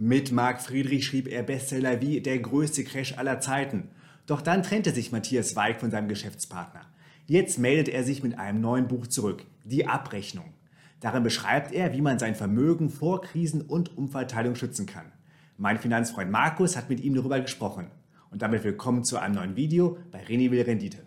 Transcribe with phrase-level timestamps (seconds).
[0.00, 3.90] Mit Marc Friedrich schrieb er Bestseller wie Der größte Crash aller Zeiten.
[4.26, 6.82] Doch dann trennte sich Matthias Weig von seinem Geschäftspartner.
[7.26, 10.54] Jetzt meldet er sich mit einem neuen Buch zurück, Die Abrechnung.
[11.00, 15.10] Darin beschreibt er, wie man sein Vermögen vor Krisen und Umverteilung schützen kann.
[15.56, 17.90] Mein Finanzfreund Markus hat mit ihm darüber gesprochen.
[18.30, 20.98] Und damit willkommen zu einem neuen Video bei René will Rendite.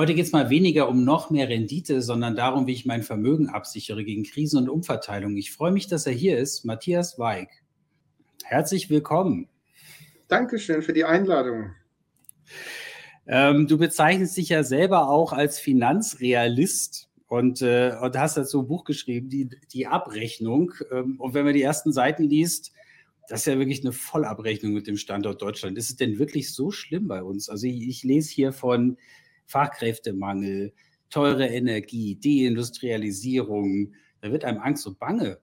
[0.00, 3.50] Heute geht es mal weniger um noch mehr Rendite, sondern darum, wie ich mein Vermögen
[3.50, 5.36] absichere gegen Krisen und Umverteilung.
[5.36, 7.50] Ich freue mich, dass er hier ist, Matthias Weig.
[8.42, 9.50] Herzlich willkommen.
[10.26, 11.72] Dankeschön für die Einladung.
[13.26, 18.68] Ähm, du bezeichnest dich ja selber auch als Finanzrealist und, äh, und hast dazu ein
[18.68, 20.72] Buch geschrieben, die, die Abrechnung.
[20.90, 22.72] Ähm, und wenn man die ersten Seiten liest,
[23.28, 25.76] das ist ja wirklich eine Vollabrechnung mit dem Standort Deutschland.
[25.76, 27.50] Ist es denn wirklich so schlimm bei uns?
[27.50, 28.96] Also ich, ich lese hier von
[29.50, 30.72] Fachkräftemangel,
[31.10, 33.92] teure Energie, Deindustrialisierung.
[34.20, 35.40] Da wird einem Angst und Bange.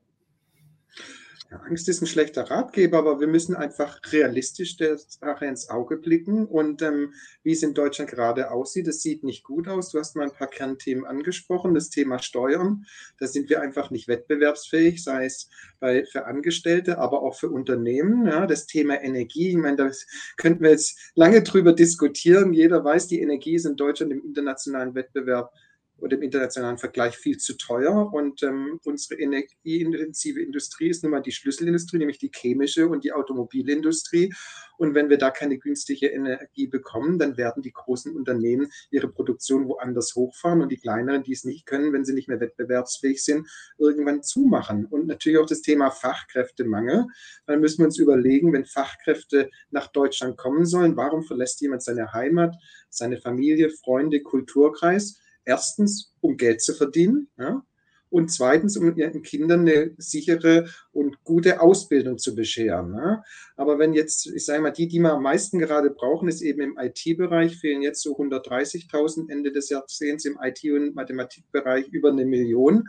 [1.49, 5.95] Ja, Angst ist ein schlechter Ratgeber, aber wir müssen einfach realistisch der Sache ins Auge
[5.95, 6.45] blicken.
[6.45, 9.89] Und ähm, wie es in Deutschland gerade aussieht, das sieht nicht gut aus.
[9.91, 11.73] Du hast mal ein paar Kernthemen angesprochen.
[11.73, 12.85] Das Thema Steuern,
[13.17, 18.27] da sind wir einfach nicht wettbewerbsfähig, sei es bei, für Angestellte, aber auch für Unternehmen.
[18.27, 19.89] Ja, das Thema Energie, ich meine, da
[20.35, 22.51] könnten wir jetzt lange drüber diskutieren.
[22.51, 25.53] Jeder weiß, die Energie ist in Deutschland im internationalen Wettbewerb
[25.97, 28.13] und im internationalen Vergleich viel zu teuer.
[28.13, 33.13] Und ähm, unsere energieintensive Industrie ist nun mal die Schlüsselindustrie, nämlich die chemische und die
[33.13, 34.33] Automobilindustrie.
[34.77, 39.67] Und wenn wir da keine günstige Energie bekommen, dann werden die großen Unternehmen ihre Produktion
[39.67, 43.47] woanders hochfahren und die kleineren, die es nicht können, wenn sie nicht mehr wettbewerbsfähig sind,
[43.77, 44.85] irgendwann zumachen.
[44.85, 47.05] Und natürlich auch das Thema Fachkräftemangel.
[47.47, 52.13] Dann müssen wir uns überlegen, wenn Fachkräfte nach Deutschland kommen sollen, warum verlässt jemand seine
[52.13, 52.55] Heimat,
[52.89, 55.19] seine Familie, Freunde, Kulturkreis?
[55.47, 57.29] Erstens, um Geld zu verdienen.
[57.37, 57.63] Ja?
[58.09, 62.91] und zweitens, um ihren Kindern eine sichere und gute Ausbildung zu bescheren.
[62.91, 63.23] Ne?
[63.55, 66.59] Aber wenn jetzt, ich sage mal, die, die wir am meisten gerade brauchen, ist eben
[66.61, 72.25] im IT-Bereich, fehlen jetzt so 130.000 Ende des Jahrzehnts, im IT- und Mathematikbereich über eine
[72.25, 72.85] Million.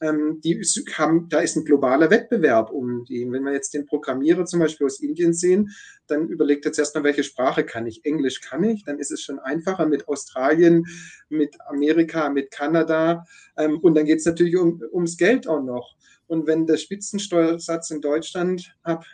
[0.00, 0.58] Ähm, die
[0.96, 3.30] haben, da ist ein globaler Wettbewerb um die.
[3.30, 5.68] Wenn wir jetzt den Programmierer zum Beispiel aus Indien sehen,
[6.06, 8.06] dann überlegt jetzt erstmal, welche Sprache kann ich?
[8.06, 10.86] Englisch kann ich, dann ist es schon einfacher mit Australien,
[11.28, 13.26] mit Amerika, mit Kanada.
[13.58, 15.99] Ähm, und dann geht es natürlich um, ums Geld auch noch.
[16.30, 19.04] Und wenn der Spitzensteuersatz in Deutschland ab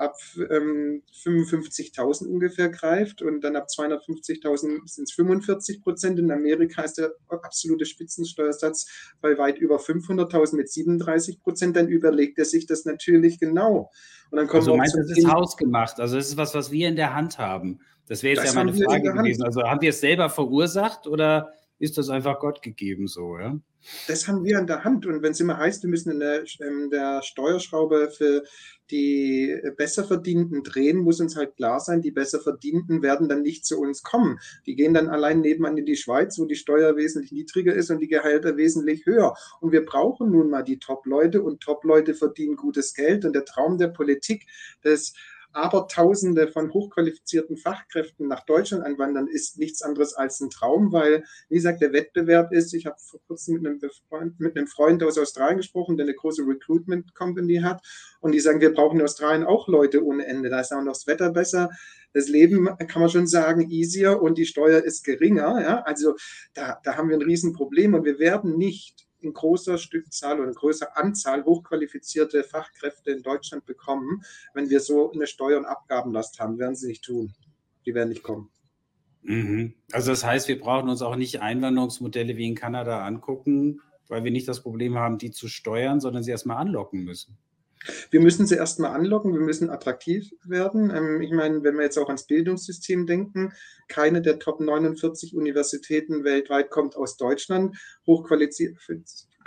[0.00, 0.16] ab
[0.50, 6.18] ähm, 55.000 ungefähr greift und dann ab 250.000 sind es 45 Prozent.
[6.18, 8.86] In Amerika ist der absolute Spitzensteuersatz
[9.20, 11.76] bei weit über 500.000 mit 37 Prozent.
[11.76, 13.90] Dann überlegt er sich das natürlich genau.
[14.30, 16.00] Und dann kommt also meinst du, das ist hausgemacht?
[16.00, 17.80] Also das ist was, was wir in der Hand haben.
[18.06, 19.42] Das wäre jetzt das ja meine Frage gewesen.
[19.42, 23.58] Also haben wir es selber verursacht oder ist das einfach Gott gegeben so, ja?
[24.06, 25.06] Das haben wir in der Hand.
[25.06, 28.42] Und wenn es immer heißt, wir müssen in der, in der Steuerschraube für
[28.90, 34.02] die Besserverdienenden drehen, muss uns halt klar sein, die Besserverdienenden werden dann nicht zu uns
[34.02, 34.38] kommen.
[34.66, 38.00] Die gehen dann allein nebenan in die Schweiz, wo die Steuer wesentlich niedriger ist und
[38.00, 39.34] die Gehälter wesentlich höher.
[39.60, 43.24] Und wir brauchen nun mal die Top-Leute und Top-Leute verdienen gutes Geld.
[43.24, 44.46] Und der Traum der Politik,
[44.82, 45.14] das
[45.52, 51.24] aber Tausende von hochqualifizierten Fachkräften nach Deutschland anwandern, ist nichts anderes als ein Traum, weil,
[51.48, 55.02] wie gesagt, der Wettbewerb ist, ich habe vor kurzem mit einem, Freund, mit einem Freund
[55.02, 57.82] aus Australien gesprochen, der eine große Recruitment Company hat.
[58.20, 60.92] Und die sagen, wir brauchen in Australien auch Leute ohne Ende, da ist auch noch
[60.92, 61.70] das Wetter besser,
[62.12, 66.14] das Leben, kann man schon sagen, easier und die Steuer ist geringer, ja, also
[66.54, 70.54] da, da haben wir ein Riesenproblem und wir werden nicht in großer Stückzahl oder in
[70.54, 74.22] großer Anzahl hochqualifizierte Fachkräfte in Deutschland bekommen,
[74.54, 76.58] wenn wir so eine Steuer- und Abgabenlast haben.
[76.58, 77.34] Werden sie nicht tun.
[77.86, 78.50] Die werden nicht kommen.
[79.22, 79.74] Mhm.
[79.92, 84.30] Also das heißt, wir brauchen uns auch nicht Einwanderungsmodelle wie in Kanada angucken, weil wir
[84.30, 87.38] nicht das Problem haben, die zu steuern, sondern sie erstmal anlocken müssen.
[88.10, 90.90] Wir müssen sie erstmal anlocken, wir müssen attraktiv werden.
[90.90, 93.52] Ähm, ich meine, wenn wir jetzt auch ans Bildungssystem denken,
[93.88, 97.76] keine der Top 49 Universitäten weltweit kommt aus Deutschland.
[98.06, 98.78] Hochqualifiziert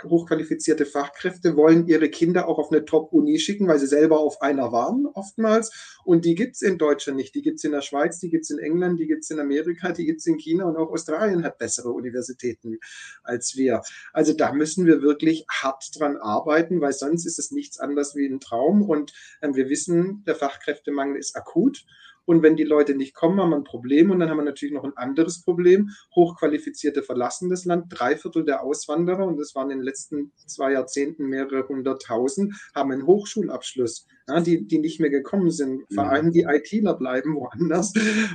[0.08, 4.72] hochqualifizierte Fachkräfte wollen ihre Kinder auch auf eine Top-Uni schicken, weil sie selber auf einer
[4.72, 5.94] waren oftmals.
[6.04, 7.34] Und die gibt es in Deutschland nicht.
[7.34, 9.40] Die gibt es in der Schweiz, die gibt es in England, die gibt es in
[9.40, 12.78] Amerika, die gibt es in China und auch Australien hat bessere Universitäten
[13.22, 13.82] als wir.
[14.12, 18.26] Also da müssen wir wirklich hart dran arbeiten, weil sonst ist es nichts anderes wie
[18.26, 18.82] ein Traum.
[18.82, 21.84] Und äh, wir wissen, der Fachkräftemangel ist akut.
[22.26, 24.10] Und wenn die Leute nicht kommen, haben wir ein Problem.
[24.10, 25.90] Und dann haben wir natürlich noch ein anderes Problem.
[26.14, 27.86] Hochqualifizierte verlassen das Land.
[27.88, 32.92] Drei Viertel der Auswanderer, und das waren in den letzten zwei Jahrzehnten mehrere hunderttausend, haben
[32.92, 34.06] einen Hochschulabschluss.
[34.28, 35.84] Ja, die, die nicht mehr gekommen sind.
[35.92, 37.92] Vor allem die ITler bleiben woanders,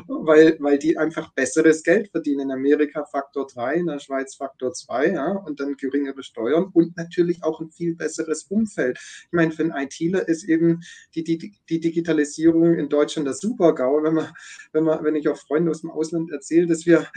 [0.07, 2.41] weil, weil die einfach besseres Geld verdienen.
[2.41, 6.95] In Amerika Faktor 3, in der Schweiz Faktor 2 ja, und dann geringere Steuern und
[6.95, 8.99] natürlich auch ein viel besseres Umfeld.
[8.99, 10.81] Ich meine, für einen ITler ist eben
[11.15, 14.03] die, die, die Digitalisierung in Deutschland das Super-GAU.
[14.03, 14.27] Wenn, man,
[14.73, 17.07] wenn, man, wenn ich auch Freunde aus dem Ausland erzähle, dass wir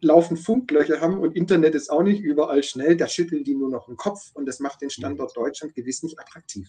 [0.00, 3.86] laufend Funklöcher haben und Internet ist auch nicht überall schnell, da schütteln die nur noch
[3.86, 6.68] den Kopf und das macht den Standort Deutschland gewiss nicht attraktiv.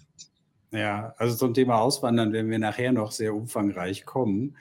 [0.72, 4.58] Ja, also zum Thema Auswandern werden wir nachher noch sehr umfangreich kommen.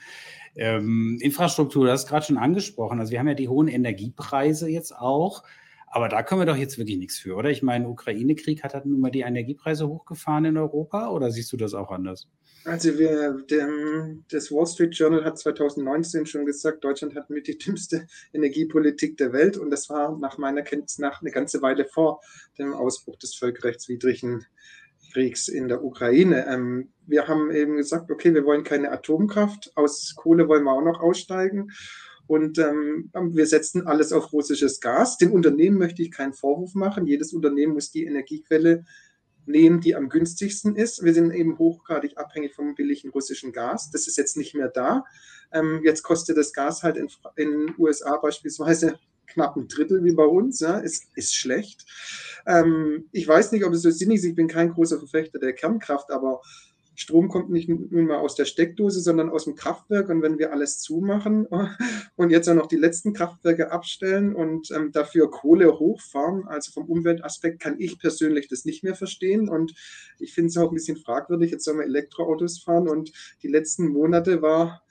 [0.54, 3.00] Ähm, Infrastruktur, du hast gerade schon angesprochen.
[3.00, 5.42] Also wir haben ja die hohen Energiepreise jetzt auch.
[5.88, 7.50] Aber da können wir doch jetzt wirklich nichts für, oder?
[7.50, 11.56] Ich meine, Ukraine-Krieg hat, hat nun mal die Energiepreise hochgefahren in Europa oder siehst du
[11.56, 12.28] das auch anders?
[12.64, 17.56] Also wir, dem, das Wall Street Journal hat 2019 schon gesagt, Deutschland hat mit die
[17.56, 22.20] dümmste Energiepolitik der Welt und das war nach meiner Kenntnis nach eine ganze Weile vor
[22.58, 24.44] dem Ausbruch des völkerrechtswidrigen
[25.16, 26.46] Kriegs in der Ukraine.
[26.46, 30.84] Ähm, wir haben eben gesagt, okay, wir wollen keine Atomkraft, aus Kohle wollen wir auch
[30.84, 31.70] noch aussteigen.
[32.26, 35.16] Und ähm, wir setzen alles auf russisches Gas.
[35.16, 37.06] Den Unternehmen möchte ich keinen Vorwurf machen.
[37.06, 38.84] Jedes Unternehmen muss die Energiequelle
[39.46, 41.02] nehmen, die am günstigsten ist.
[41.02, 43.90] Wir sind eben hochgradig abhängig vom billigen russischen Gas.
[43.90, 45.04] Das ist jetzt nicht mehr da.
[45.50, 50.24] Ähm, jetzt kostet das Gas halt in den USA beispielsweise knapp ein Drittel wie bei
[50.24, 50.60] uns.
[50.60, 51.84] Ja, ist, ist schlecht.
[52.46, 54.24] Ähm, ich weiß nicht, ob es so sinnig ist.
[54.24, 56.40] Ich bin kein großer Verfechter der Kernkraft, aber
[56.98, 60.08] Strom kommt nicht nur mal aus der Steckdose, sondern aus dem Kraftwerk.
[60.08, 61.46] Und wenn wir alles zumachen
[62.16, 66.86] und jetzt auch noch die letzten Kraftwerke abstellen und ähm, dafür Kohle hochfahren, also vom
[66.86, 69.48] Umweltaspekt kann ich persönlich das nicht mehr verstehen.
[69.48, 69.74] Und
[70.18, 71.50] ich finde es auch ein bisschen fragwürdig.
[71.50, 73.12] Jetzt sollen wir Elektroautos fahren und
[73.42, 74.82] die letzten Monate war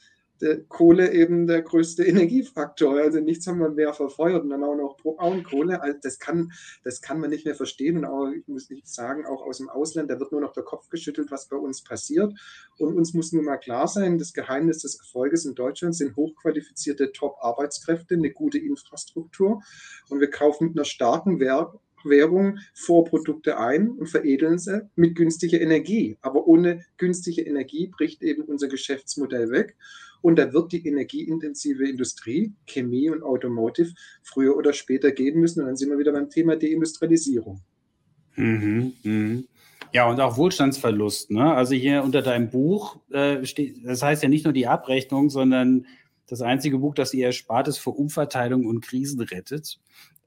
[0.67, 2.97] Kohle eben der größte Energiefaktor.
[2.97, 5.81] Also nichts haben wir mehr verfeuert und dann auch noch Braunkohle.
[5.81, 6.51] Also das kann,
[6.83, 7.97] das kann man nicht mehr verstehen.
[7.97, 10.63] Und auch, ich muss nicht sagen, auch aus dem Ausland, da wird nur noch der
[10.63, 12.33] Kopf geschüttelt, was bei uns passiert.
[12.77, 17.11] Und uns muss nun mal klar sein, das Geheimnis des Erfolges in Deutschland sind hochqualifizierte
[17.11, 19.61] Top-Arbeitskräfte, eine gute Infrastruktur.
[20.09, 25.59] Und wir kaufen mit einer starken Werbung Währung Vorprodukte ein und veredeln sie mit günstiger
[25.59, 26.17] Energie.
[26.21, 29.75] Aber ohne günstige Energie bricht eben unser Geschäftsmodell weg.
[30.25, 33.93] Und da wird die energieintensive Industrie, Chemie und Automotive
[34.23, 35.59] früher oder später gehen müssen.
[35.59, 37.61] Und dann sind wir wieder beim Thema Deindustrialisierung.
[38.35, 39.43] Mhm, mh.
[39.93, 41.29] Ja, und auch Wohlstandsverlust.
[41.29, 41.53] Ne?
[41.53, 45.85] Also hier unter deinem Buch äh, steht, das heißt ja nicht nur die Abrechnung, sondern
[46.25, 49.79] das einzige Buch, das ihr erspart ist vor Umverteilung und Krisen rettet.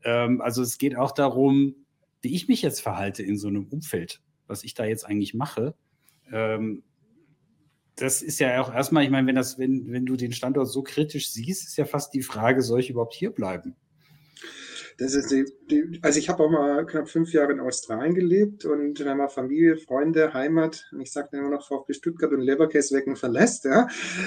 [0.05, 1.75] Ähm, also es geht auch darum,
[2.23, 5.75] wie ich mich jetzt verhalte in so einem Umfeld, was ich da jetzt eigentlich mache.
[6.31, 6.85] Ähm,
[8.01, 10.83] das ist ja auch erstmal, ich meine, wenn, das, wenn, wenn du den Standort so
[10.83, 13.77] kritisch siehst, ist ja fast die Frage, soll ich überhaupt hier bleiben?
[14.99, 18.65] Das ist die, die, also ich habe auch mal knapp fünf Jahre in Australien gelebt
[18.65, 22.97] und wenn man Familie, Freunde, Heimat, und ich sage immer noch VfB Stuttgart und Leverkäse
[22.97, 23.87] wecken verlässt, ja,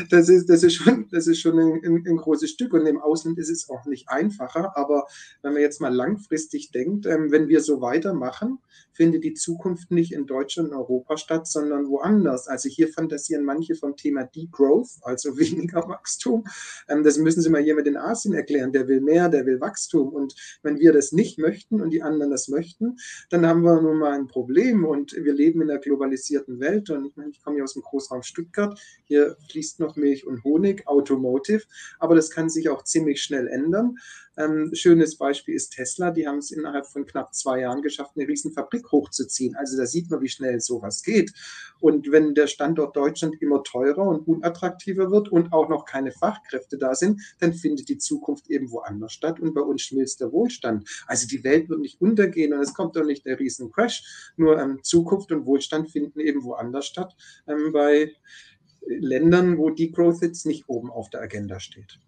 [0.09, 3.01] das ist, das ist schon, das ist schon ein, ein, ein, großes Stück und im
[3.01, 5.07] Ausland ist es auch nicht einfacher, aber
[5.41, 8.59] wenn man jetzt mal langfristig denkt, ähm, wenn wir so weitermachen,
[8.93, 12.47] findet die Zukunft nicht in Deutschland und Europa statt, sondern woanders.
[12.47, 16.45] Also hier fantasieren manche vom Thema Degrowth, also weniger Wachstum.
[16.87, 18.71] Ähm, das müssen Sie mal mit den Asien erklären.
[18.71, 22.31] Der will mehr, der will Wachstum und wenn wir das nicht möchten und die anderen
[22.31, 22.97] das möchten,
[23.29, 24.85] dann haben wir nun mal ein Problem.
[24.85, 26.89] Und wir leben in einer globalisierten Welt.
[26.89, 28.79] Und ich meine, ich komme hier aus dem Großraum Stuttgart.
[29.05, 31.63] Hier fließt noch Milch und Honig, Automotive.
[31.99, 33.97] Aber das kann sich auch ziemlich schnell ändern.
[34.41, 36.11] Ähm, schönes Beispiel ist Tesla.
[36.11, 39.55] Die haben es innerhalb von knapp zwei Jahren geschafft, eine riesen Fabrik hochzuziehen.
[39.55, 41.31] Also da sieht man, wie schnell sowas geht.
[41.79, 46.77] Und wenn der Standort Deutschland immer teurer und unattraktiver wird und auch noch keine Fachkräfte
[46.77, 50.87] da sind, dann findet die Zukunft eben woanders statt und bei uns schmilzt der Wohlstand.
[51.07, 54.31] Also die Welt wird nicht untergehen und es kommt doch nicht der riesen Crash.
[54.37, 57.15] Nur ähm, Zukunft und Wohlstand finden eben woanders statt,
[57.47, 58.11] ähm, bei
[58.87, 61.99] Ländern, wo Degrowth jetzt nicht oben auf der Agenda steht.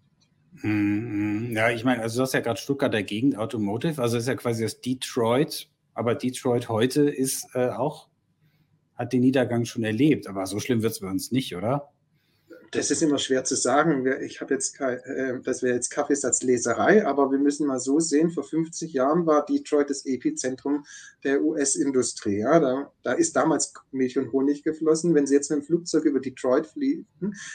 [0.64, 1.52] Mhm.
[1.54, 4.62] Ja, ich meine, also du hast ja gerade Stuttgarter Gegend Automotive, also ist ja quasi
[4.62, 8.08] das Detroit, aber Detroit heute ist äh, auch,
[8.94, 11.92] hat den Niedergang schon erlebt, aber so schlimm wird es bei uns nicht, oder?
[12.74, 14.04] Das ist immer schwer zu sagen.
[14.22, 18.42] Ich habe jetzt, äh, das wäre jetzt Kaffeesatzleserei, aber wir müssen mal so sehen, vor
[18.42, 20.84] 50 Jahren war Detroit das Epizentrum
[21.22, 22.38] der US-Industrie.
[22.38, 25.14] Ja, da, da ist damals Milch und Honig geflossen.
[25.14, 27.06] Wenn Sie jetzt mit dem Flugzeug über Detroit fliegen,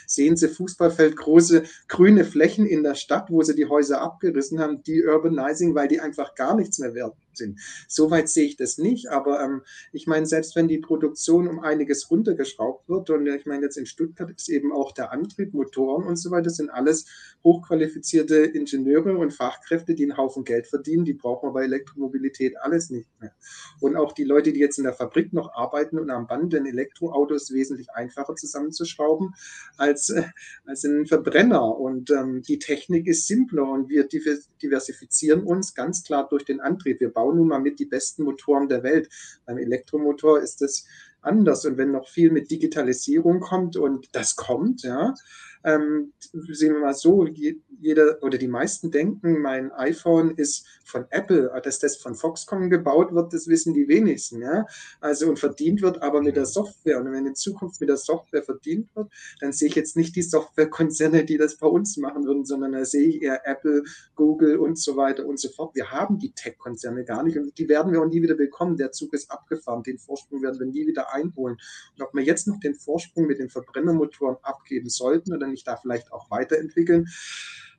[0.08, 4.84] sehen Sie Fußballfeld große grüne Flächen in der Stadt, wo sie die Häuser abgerissen haben,
[4.84, 7.60] die Urbanizing, weil die einfach gar nichts mehr wert sind.
[7.88, 12.10] Soweit sehe ich das nicht, aber ähm, ich meine, selbst wenn die Produktion um einiges
[12.12, 16.18] runtergeschraubt wird, und ich meine, jetzt in Stuttgart ist eben auch der Antrieb, Motoren und
[16.18, 17.06] so weiter, sind alles
[17.44, 22.90] hochqualifizierte Ingenieure und Fachkräfte, die einen Haufen Geld verdienen, die brauchen wir bei Elektromobilität alles
[22.90, 23.34] nicht mehr.
[23.80, 26.66] Und auch die Leute, die jetzt in der Fabrik noch arbeiten und am Band, ein
[26.66, 29.36] Elektroauto ist wesentlich einfacher zusammenzuschrauben
[29.78, 30.24] als, äh,
[30.66, 31.78] als ein Verbrenner.
[31.78, 37.00] Und ähm, die Technik ist simpler und wir diversifizieren uns ganz klar durch den Antrieb.
[37.00, 39.10] Wir bauen nun mal mit die besten Motoren der Welt.
[39.46, 40.86] Beim Elektromotor ist das
[41.22, 41.66] anders.
[41.66, 45.14] Und wenn noch viel mit Digitalisierung kommt und das kommt, ja,
[45.64, 51.52] ähm, sehen wir mal so, jeder oder die meisten denken, mein iPhone ist von Apple,
[51.64, 54.42] dass das von Foxconn gebaut wird, das wissen die wenigsten.
[54.42, 54.66] Ja?
[55.00, 57.00] Also und verdient wird aber mit der Software.
[57.00, 60.22] Und wenn in Zukunft mit der Software verdient wird, dann sehe ich jetzt nicht die
[60.22, 63.84] Softwarekonzerne, die das bei uns machen würden, sondern da sehe ich eher Apple,
[64.16, 65.76] Google und so weiter und so fort.
[65.76, 68.78] Wir haben die Tech-Konzerne gar nicht und die werden wir auch nie wieder bekommen.
[68.78, 69.84] Der Zug ist abgefahren.
[69.84, 71.58] Den Vorsprung werden wir nie wieder einholen.
[71.98, 75.78] Und ob wir jetzt noch den Vorsprung mit den Verbrennermotoren abgeben sollten oder nicht da
[75.78, 77.08] vielleicht auch weiterentwickeln,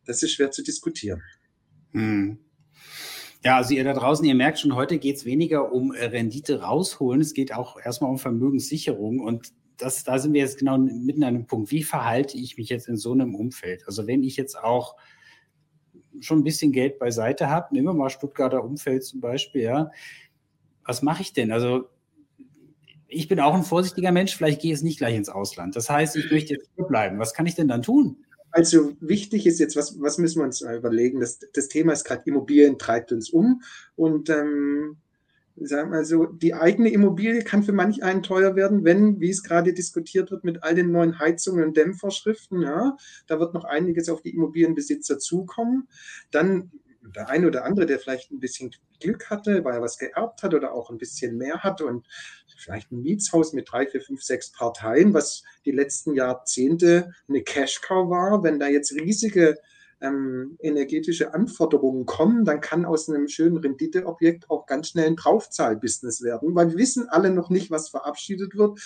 [0.04, 1.22] das ist schwer zu diskutieren.
[1.92, 2.38] Hm.
[3.42, 7.22] Ja, also ihr da draußen, ihr merkt schon, heute geht es weniger um Rendite rausholen,
[7.22, 11.34] es geht auch erstmal um Vermögenssicherung und das, da sind wir jetzt genau mitten an
[11.34, 11.70] einem Punkt.
[11.70, 13.86] Wie verhalte ich mich jetzt in so einem Umfeld?
[13.86, 14.94] Also wenn ich jetzt auch
[16.20, 19.90] schon ein bisschen Geld beiseite habe, nehmen wir mal Stuttgarter Umfeld zum Beispiel, ja,
[20.84, 21.50] was mache ich denn?
[21.50, 21.88] Also
[23.10, 25.76] ich bin auch ein vorsichtiger Mensch, vielleicht gehe ich nicht gleich ins Ausland.
[25.76, 27.18] Das heißt, ich möchte jetzt hier bleiben.
[27.18, 28.24] Was kann ich denn dann tun?
[28.52, 31.20] Also wichtig ist jetzt, was, was müssen wir uns überlegen?
[31.20, 33.62] Das, das Thema ist gerade Immobilien treibt uns um
[33.94, 34.96] und ähm,
[35.56, 39.42] sagen wir so, die eigene Immobilie kann für manch einen teuer werden, wenn, wie es
[39.42, 44.08] gerade diskutiert wird, mit all den neuen Heizungen und Dämmvorschriften, ja, da wird noch einiges
[44.08, 45.88] auf die Immobilienbesitzer zukommen.
[46.30, 46.72] Dann
[47.02, 50.54] der eine oder andere, der vielleicht ein bisschen Glück hatte, weil er was geerbt hat
[50.54, 52.07] oder auch ein bisschen mehr hat und
[52.57, 58.11] vielleicht ein Mietshaus mit drei, vier, fünf, sechs Parteien, was die letzten Jahrzehnte eine Cash-Cow
[58.11, 59.57] war, wenn da jetzt riesige
[60.00, 66.23] ähm, energetische Anforderungen kommen, dann kann aus einem schönen Renditeobjekt auch ganz schnell ein Draufzahlbusiness
[66.23, 68.80] werden, weil wir wissen alle noch nicht, was verabschiedet wird.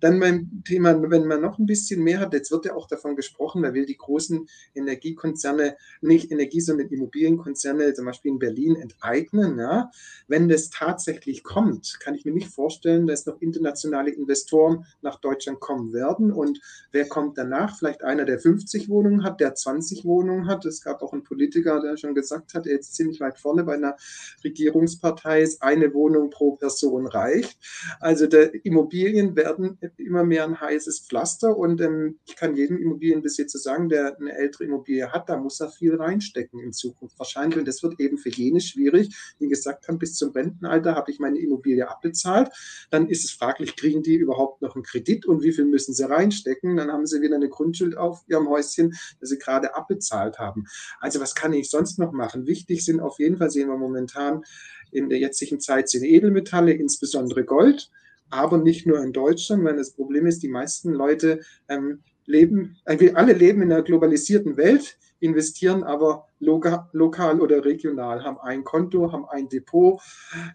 [0.00, 3.16] Dann beim Thema, wenn man noch ein bisschen mehr hat, jetzt wird ja auch davon
[3.16, 9.58] gesprochen, man will die großen Energiekonzerne, nicht Energie, sondern Immobilienkonzerne, zum Beispiel in Berlin, enteignen.
[9.58, 9.90] Ja.
[10.28, 15.60] Wenn das tatsächlich kommt, kann ich mir nicht vorstellen, dass noch internationale Investoren nach Deutschland
[15.60, 16.32] kommen werden.
[16.32, 16.60] Und
[16.92, 17.76] wer kommt danach?
[17.76, 20.66] Vielleicht einer, der 50 Wohnungen hat, der 20 Wohnungen hat hat.
[20.66, 23.74] Es gab auch einen Politiker, der schon gesagt hat, er ist ziemlich weit vorne bei
[23.74, 23.96] einer
[24.44, 27.58] Regierungspartei, ist eine Wohnung pro Person reicht.
[28.00, 33.58] Also der Immobilien werden immer mehr ein heißes Pflaster und ähm, ich kann jedem Immobilienbesitzer
[33.58, 37.68] sagen, der eine ältere Immobilie hat, da muss er viel reinstecken in Zukunft wahrscheinlich und
[37.68, 41.38] das wird eben für jene schwierig, die gesagt haben, bis zum Rentenalter habe ich meine
[41.38, 42.50] Immobilie abbezahlt,
[42.90, 46.08] dann ist es fraglich, kriegen die überhaupt noch einen Kredit und wie viel müssen sie
[46.08, 46.76] reinstecken?
[46.76, 50.66] Dann haben sie wieder eine Grundschuld auf ihrem Häuschen, das sie gerade abbezahlt haben haben.
[51.00, 52.46] Also was kann ich sonst noch machen?
[52.46, 54.44] Wichtig sind auf jeden Fall, sehen wir momentan
[54.90, 57.90] in der jetzigen Zeit, sind Edelmetalle, insbesondere Gold,
[58.28, 63.12] aber nicht nur in Deutschland, weil das Problem ist, die meisten Leute ähm, leben, äh,
[63.14, 69.12] alle leben in einer globalisierten Welt, investieren aber loka lokal oder regional, haben ein Konto,
[69.12, 70.00] haben ein Depot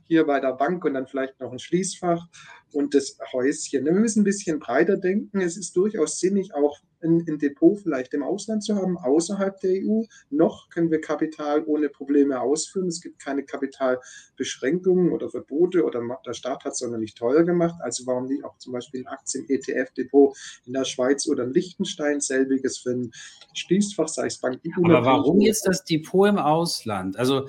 [0.07, 2.27] hier bei der Bank und dann vielleicht noch ein Schließfach
[2.71, 3.85] und das Häuschen.
[3.85, 5.39] Wir müssen ein bisschen breiter denken.
[5.39, 9.81] Es ist durchaus sinnig, auch ein, ein, Depot vielleicht im Ausland zu haben, außerhalb der
[9.83, 10.03] EU.
[10.29, 12.87] Noch können wir Kapital ohne Probleme ausführen.
[12.87, 17.75] Es gibt keine Kapitalbeschränkungen oder Verbote oder der Staat hat es nicht teuer gemacht.
[17.81, 20.35] Also warum nicht auch zum Beispiel ein Aktien-ETF-Depot
[20.65, 23.11] in der Schweiz oder in Liechtenstein, selbiges für ein
[23.53, 24.71] Schließfach, sei es Banken.
[24.83, 27.17] Aber warum jetzt das Depot im Ausland?
[27.17, 27.47] Also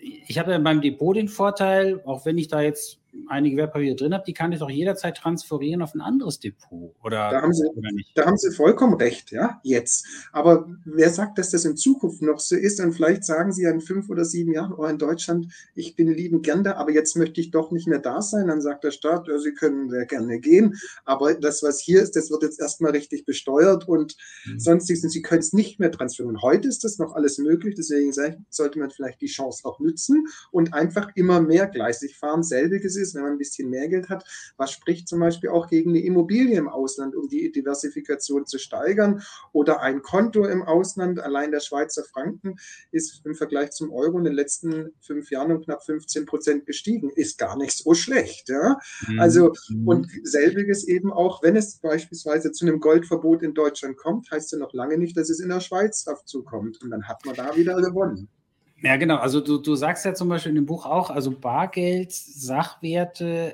[0.00, 4.14] ich habe ja beim Depot den Vorteil, auch wenn ich da jetzt einige Wertpapiere drin
[4.14, 6.94] habe, die kann ich doch jederzeit transferieren auf ein anderes Depot.
[7.02, 10.06] Oder, da, haben Sie, oder da haben Sie vollkommen recht, ja, jetzt.
[10.32, 12.80] Aber wer sagt, dass das in Zukunft noch so ist?
[12.80, 16.08] Und vielleicht sagen Sie ja in fünf oder sieben Jahren, oh, in Deutschland, ich bin
[16.08, 18.48] liebend gern da, aber jetzt möchte ich doch nicht mehr da sein.
[18.48, 22.16] Dann sagt der Staat, ja, Sie können sehr gerne gehen, aber das, was hier ist,
[22.16, 24.58] das wird jetzt erstmal richtig besteuert und mhm.
[24.58, 25.04] sonstiges.
[25.04, 26.42] Und Sie können es nicht mehr transferieren.
[26.42, 28.12] Heute ist das noch alles möglich, deswegen
[28.50, 32.42] sollte man vielleicht die Chance auch nützen und einfach immer mehr gleisig fahren.
[32.42, 34.24] Selbiges ist ist, wenn man ein bisschen mehr Geld hat.
[34.56, 39.22] Was spricht zum Beispiel auch gegen eine Immobilie im Ausland, um die Diversifikation zu steigern
[39.52, 41.20] oder ein Konto im Ausland?
[41.20, 42.56] Allein der Schweizer Franken
[42.90, 47.10] ist im Vergleich zum Euro in den letzten fünf Jahren um knapp 15 Prozent gestiegen.
[47.10, 48.48] Ist gar nicht so schlecht.
[48.48, 48.78] Ja?
[49.06, 49.20] Mhm.
[49.20, 49.88] Also, mhm.
[49.88, 54.58] und selbiges eben auch, wenn es beispielsweise zu einem Goldverbot in Deutschland kommt, heißt ja
[54.58, 56.82] noch lange nicht, dass es in der Schweiz dazu kommt.
[56.82, 58.28] Und dann hat man da wieder gewonnen.
[58.86, 59.16] Ja, genau.
[59.16, 63.52] Also du, du sagst ja zum Beispiel in dem Buch auch, also Bargeld, Sachwerte,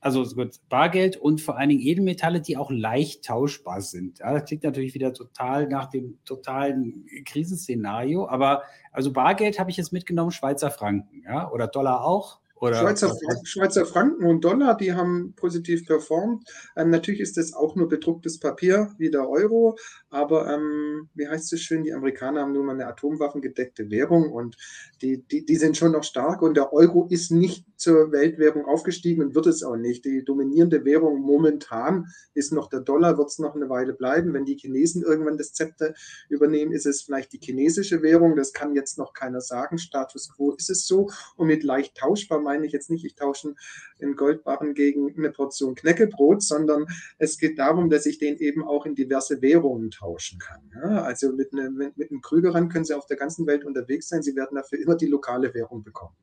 [0.00, 4.20] also gut, Bargeld und vor allen Dingen Edelmetalle, die auch leicht tauschbar sind.
[4.20, 8.62] Ja, das klingt natürlich wieder total nach dem totalen Krisenszenario, aber
[8.92, 12.40] also Bargeld habe ich jetzt mitgenommen, Schweizer Franken, ja, oder Dollar auch.
[12.56, 13.14] Oder Schweizer,
[13.44, 16.48] Schweizer, Franken und Dollar, die haben positiv performt.
[16.76, 19.76] Ähm, natürlich ist das auch nur bedrucktes Papier wie der Euro,
[20.12, 24.56] aber ähm, wie heißt es schön, die Amerikaner haben nun mal eine atomwaffengedeckte Währung und
[25.00, 29.24] die, die, die sind schon noch stark und der Euro ist nicht zur Weltwährung aufgestiegen
[29.24, 30.04] und wird es auch nicht.
[30.04, 34.32] Die dominierende Währung momentan ist noch der Dollar, wird es noch eine Weile bleiben.
[34.34, 35.94] Wenn die Chinesen irgendwann das Zepter
[36.28, 38.36] übernehmen, ist es vielleicht die chinesische Währung.
[38.36, 39.78] Das kann jetzt noch keiner sagen.
[39.78, 41.10] Status quo ist es so.
[41.36, 43.54] Und mit leicht tauschbar meine ich jetzt nicht, ich tausche
[44.00, 46.86] einen Goldbarren gegen eine Portion Knäckebrot, sondern
[47.18, 50.70] es geht darum, dass ich den eben auch in diverse Währungen tauschen kann.
[50.74, 54.08] Ja, also mit, eine, mit, mit einem Krügerrand können Sie auf der ganzen Welt unterwegs
[54.08, 54.22] sein.
[54.22, 56.16] Sie werden dafür immer die lokale Währung bekommen.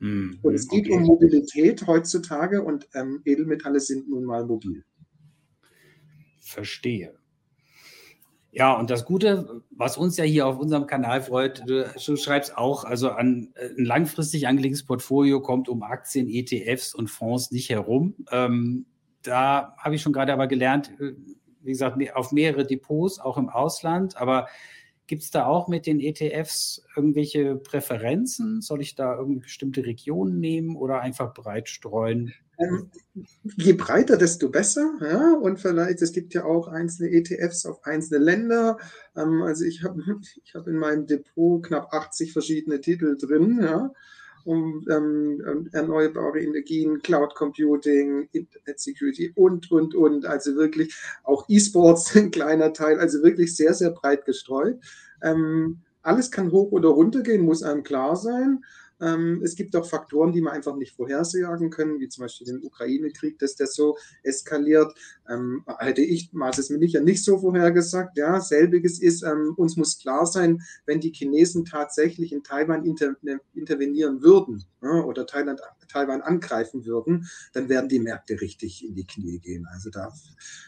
[0.00, 0.38] Mhm.
[0.42, 0.96] Und es geht okay.
[0.96, 4.84] um Mobilität heutzutage und ähm, Edelmetalle sind nun mal mobil.
[6.40, 7.14] Verstehe.
[8.50, 12.56] Ja, und das Gute, was uns ja hier auf unserem Kanal freut, du, du schreibst
[12.56, 17.70] auch, also an äh, ein langfristig angelegtes Portfolio kommt um Aktien, ETFs und Fonds nicht
[17.70, 18.14] herum.
[18.30, 18.86] Ähm,
[19.22, 21.14] da habe ich schon gerade aber gelernt, äh,
[21.64, 24.16] wie gesagt, auf mehrere Depots, auch im Ausland.
[24.16, 24.46] Aber
[25.06, 28.62] Gibt es da auch mit den ETFs irgendwelche Präferenzen?
[28.62, 32.32] Soll ich da irgendwie bestimmte Regionen nehmen oder einfach breit streuen?
[32.58, 32.90] Ähm,
[33.56, 34.92] je breiter, desto besser.
[35.02, 35.34] Ja?
[35.34, 38.78] Und vielleicht, es gibt ja auch einzelne ETFs auf einzelne Länder.
[39.14, 40.00] Ähm, also ich habe
[40.42, 43.60] ich hab in meinem Depot knapp 80 verschiedene Titel drin.
[43.60, 43.92] Ja?
[44.44, 50.26] Um ähm, erneuerbare Energien, Cloud Computing, Internet Security und, und, und.
[50.26, 54.78] Also wirklich auch E-Sports ein kleiner Teil, also wirklich sehr, sehr breit gestreut.
[55.22, 58.62] Ähm, alles kann hoch oder runter gehen, muss einem klar sein.
[59.00, 62.62] Ähm, es gibt auch Faktoren, die man einfach nicht vorhersagen können, wie zum Beispiel den
[62.62, 64.94] Ukraine-Krieg, dass der so eskaliert.
[65.28, 68.16] Ähm, hätte ich Maßes mir nicht ja nicht so vorhergesagt.
[68.16, 73.16] Ja, selbiges ist, ähm, uns muss klar sein, wenn die Chinesen tatsächlich in Taiwan inter
[73.54, 79.06] intervenieren würden ja, oder Thailand, Taiwan angreifen würden, dann werden die Märkte richtig in die
[79.06, 79.66] Knie gehen.
[79.72, 80.12] Also da,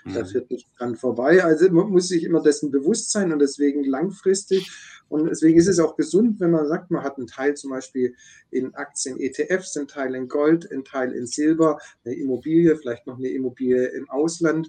[0.04, 0.14] mhm.
[0.14, 1.44] da führt nicht dran vorbei.
[1.44, 4.70] Also man muss sich immer dessen bewusst sein und deswegen langfristig
[5.08, 8.15] und deswegen ist es auch gesund, wenn man sagt, man hat einen Teil zum Beispiel
[8.50, 13.18] in Aktien, ETFs, einen Teil in Gold, einen Teil in Silber, eine Immobilie, vielleicht noch
[13.18, 14.68] eine Immobilie im Ausland,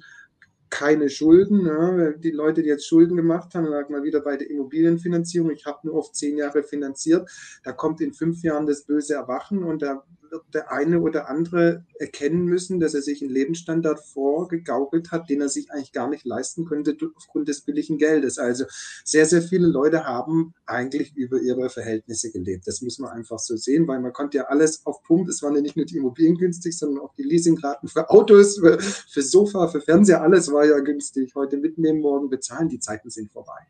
[0.70, 1.63] keine Schulden.
[1.63, 2.15] Ne?
[2.17, 5.88] Die Leute, die jetzt Schulden gemacht haben, sagen mal wieder bei der Immobilienfinanzierung, ich habe
[5.88, 7.30] nur auf zehn Jahre finanziert,
[7.63, 11.86] da kommt in fünf Jahren das böse Erwachen und da wird der eine oder andere
[12.00, 16.26] erkennen müssen, dass er sich einen Lebensstandard vorgegaukelt hat, den er sich eigentlich gar nicht
[16.26, 18.38] leisten könnte aufgrund des billigen Geldes.
[18.38, 18.66] Also
[19.04, 22.68] sehr, sehr viele Leute haben eigentlich über ihre Verhältnisse gelebt.
[22.68, 25.56] Das muss man einfach so sehen, weil man konnte ja alles auf Pump, es waren
[25.56, 29.68] ja nicht nur die Immobilien günstig, sondern auch die Leasingraten für Autos, für, für Sofa,
[29.68, 31.34] für Fernseher, alles war ja günstig.
[31.36, 33.68] Heute mitnehmen, morgen bezahlen, die Zeiten sind vorbei.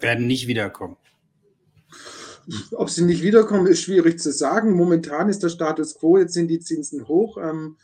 [0.00, 0.96] Werden nicht wiederkommen.
[2.72, 4.72] Ob sie nicht wiederkommen, ist schwierig zu sagen.
[4.72, 7.36] Momentan ist der Status quo, jetzt sind die Zinsen hoch.
[7.38, 7.76] Ähm,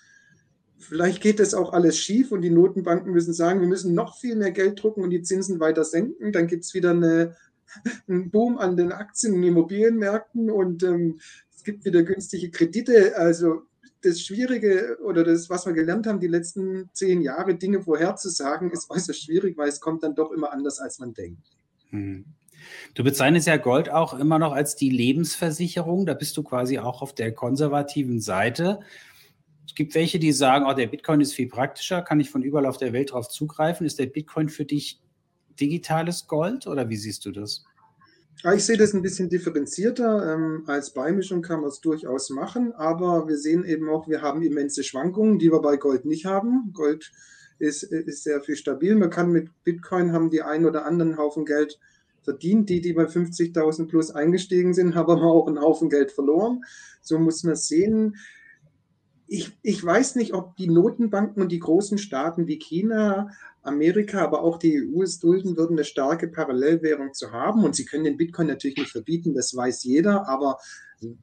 [0.78, 4.36] vielleicht geht das auch alles schief und die Notenbanken müssen sagen, wir müssen noch viel
[4.36, 6.32] mehr Geld drucken und die Zinsen weiter senken.
[6.32, 7.36] Dann gibt es wieder eine,
[8.08, 11.20] einen Boom an den Aktien- und Immobilienmärkten und ähm,
[11.54, 13.16] es gibt wieder günstige Kredite.
[13.16, 13.62] Also
[14.00, 18.90] das Schwierige oder das, was wir gelernt haben, die letzten zehn Jahre, Dinge vorherzusagen, ist
[18.90, 21.46] äußerst schwierig, weil es kommt dann doch immer anders, als man denkt.
[21.90, 22.24] Hm.
[22.94, 26.06] Du bezeichnest ja Gold auch immer noch als die Lebensversicherung.
[26.06, 28.80] Da bist du quasi auch auf der konservativen Seite.
[29.66, 32.66] Es gibt welche, die sagen, oh, der Bitcoin ist viel praktischer, kann ich von überall
[32.66, 33.86] auf der Welt drauf zugreifen.
[33.86, 35.00] Ist der Bitcoin für dich
[35.60, 37.64] digitales Gold oder wie siehst du das?
[38.52, 40.34] Ich sehe das ein bisschen differenzierter.
[40.34, 44.42] Ähm, als Beimischung kann man es durchaus machen, aber wir sehen eben auch, wir haben
[44.42, 46.70] immense Schwankungen, die wir bei Gold nicht haben.
[46.74, 47.10] Gold
[47.58, 48.96] ist, ist sehr viel stabil.
[48.96, 51.78] Man kann mit Bitcoin haben die einen oder anderen Haufen Geld
[52.24, 52.68] verdient.
[52.68, 56.64] Die, die bei 50.000 plus eingestiegen sind, haben aber auch einen Haufen Geld verloren.
[57.00, 58.16] So muss man sehen.
[59.26, 63.30] Ich, ich weiß nicht, ob die Notenbanken und die großen Staaten wie China,
[63.62, 67.64] Amerika, aber auch die EU es dulden würden, eine starke Parallelwährung zu haben.
[67.64, 70.28] Und sie können den Bitcoin natürlich nicht verbieten, das weiß jeder.
[70.28, 70.58] Aber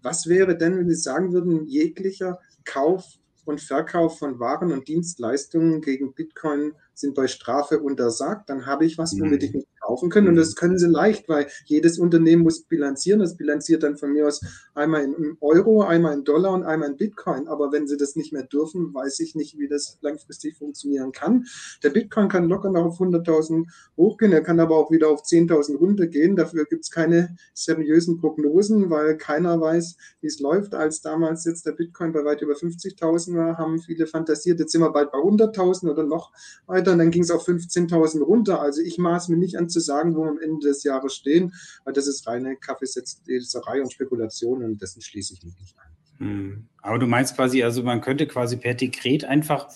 [0.02, 5.82] was wäre denn, wenn sie sagen würden, jeglicher Kauf und Verkauf von Waren und Dienstleistungen
[5.82, 10.28] gegen Bitcoin sind bei Strafe untersagt, dann habe ich was, womit ich mich verkaufen können.
[10.28, 13.20] Und das können sie leicht, weil jedes Unternehmen muss bilanzieren.
[13.20, 14.42] Das bilanziert dann von mir aus
[14.74, 17.48] einmal in Euro, einmal in Dollar und einmal in Bitcoin.
[17.48, 21.46] Aber wenn sie das nicht mehr dürfen, weiß ich nicht, wie das langfristig funktionieren kann.
[21.84, 25.78] Der Bitcoin kann locker noch auf 100.000 hochgehen, er kann aber auch wieder auf 10.000
[25.78, 26.36] runtergehen.
[26.36, 30.74] Dafür gibt es keine seriösen Prognosen, weil keiner weiß, wie es läuft.
[30.74, 34.82] Als damals jetzt der Bitcoin bei weit über 50.000 war, haben viele fantasiert, jetzt sind
[34.82, 36.32] wir bald bei 100.000 oder noch
[36.66, 38.62] weiter und dann ging es auf 15.000 runter.
[38.62, 41.54] Also ich maß mir nicht an zu sagen, wo wir am Ende des Jahres stehen,
[41.84, 45.92] weil das ist reine Kaffeesetzerei und Spekulation und dessen schließe ich mich nicht an.
[46.18, 46.68] Hm.
[46.82, 49.68] Aber du meinst quasi, also man könnte quasi per Dekret einfach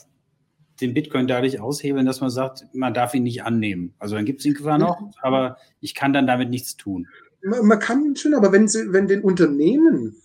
[0.82, 3.94] den Bitcoin dadurch aushebeln, dass man sagt, man darf ihn nicht annehmen.
[3.98, 7.08] Also dann gibt es ihn zwar noch, aber ich kann dann damit nichts tun.
[7.42, 10.16] Man, man kann schon, aber wenn, sie, wenn den Unternehmen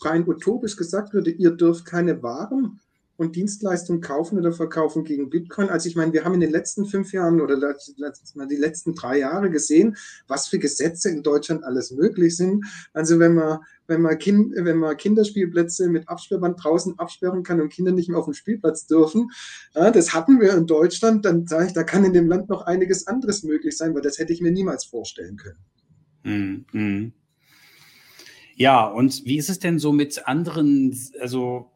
[0.00, 2.80] rein utopisch gesagt würde, ihr dürft keine Waren
[3.22, 5.68] und Dienstleistungen kaufen oder verkaufen gegen Bitcoin.
[5.68, 9.48] Also ich meine, wir haben in den letzten fünf Jahren oder die letzten drei Jahre
[9.48, 12.64] gesehen, was für Gesetze in Deutschland alles möglich sind.
[12.92, 17.72] Also wenn man, wenn man, kind, wenn man Kinderspielplätze mit Absperrband draußen absperren kann und
[17.72, 19.30] Kinder nicht mehr auf dem Spielplatz dürfen,
[19.74, 22.62] ja, das hatten wir in Deutschland, dann sage ich, da kann in dem Land noch
[22.62, 25.58] einiges anderes möglich sein, weil das hätte ich mir niemals vorstellen können.
[26.24, 27.12] Mm -hmm.
[28.56, 31.70] Ja, und wie ist es denn so mit anderen, also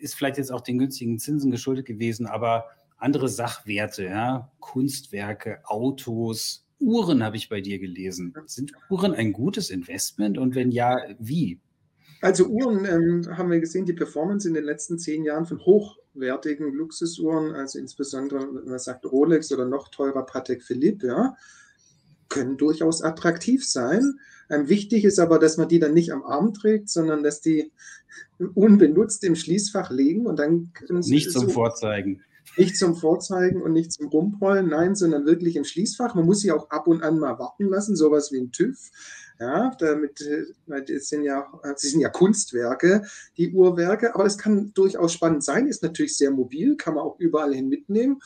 [0.00, 6.66] ist vielleicht jetzt auch den günstigen Zinsen geschuldet gewesen, aber andere Sachwerte, ja, Kunstwerke, Autos,
[6.80, 8.34] Uhren habe ich bei dir gelesen.
[8.46, 11.60] Sind Uhren ein gutes Investment und wenn ja, wie?
[12.22, 16.72] Also Uhren ähm, haben wir gesehen, die Performance in den letzten zehn Jahren von hochwertigen
[16.72, 21.36] Luxusuhren, also insbesondere, wenn man sagt Rolex oder noch teurer Patek Philippe, ja,
[22.30, 24.18] können durchaus attraktiv sein.
[24.48, 27.70] Ähm, wichtig ist aber, dass man die dann nicht am Arm trägt, sondern dass die
[28.54, 32.22] unbenutzt im Schließfach liegen und dann nicht zum so, Vorzeigen.
[32.56, 36.14] Nicht zum Vorzeigen und nicht zum Rumrollen, nein, sondern wirklich im Schließfach.
[36.14, 38.90] Man muss sie auch ab und an mal warten lassen, sowas wie ein TÜV.
[39.38, 40.22] Ja, damit,
[40.66, 43.04] das sind ja, das sind ja Kunstwerke,
[43.38, 47.18] die Uhrwerke, aber es kann durchaus spannend sein, ist natürlich sehr mobil, kann man auch
[47.18, 48.20] überall hin mitnehmen.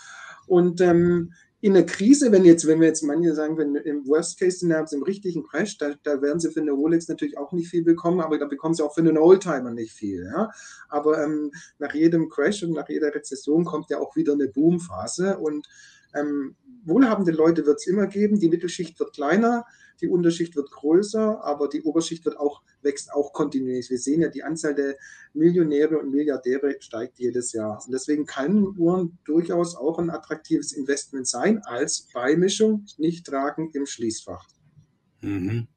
[0.49, 1.33] Und ähm,
[1.65, 4.87] in der Krise, wenn jetzt, wenn wir jetzt manche sagen, wenn im Worst Case Szenario
[4.93, 8.21] im richtigen Crash, da, da werden sie für eine Rolex natürlich auch nicht viel bekommen,
[8.21, 10.27] aber da bekommen sie auch für einen Oldtimer nicht viel.
[10.27, 10.51] Ja?
[10.91, 15.39] Aber ähm, nach jedem Crash und nach jeder Rezession kommt ja auch wieder eine Boomphase
[15.39, 15.67] und
[16.15, 19.65] ähm, wohlhabende Leute wird es immer geben, die Mittelschicht wird kleiner,
[20.01, 23.91] die Unterschicht wird größer, aber die Oberschicht wird auch, wächst auch kontinuierlich.
[23.91, 24.97] Wir sehen ja, die Anzahl der
[25.33, 27.83] Millionäre und Milliardäre steigt jedes Jahr.
[27.85, 33.87] Und deswegen können Uhren durchaus auch ein attraktives Investment sein, als Beimischung, nicht tragen im
[33.87, 34.47] Schließfach.
[35.23, 35.69] Mhm.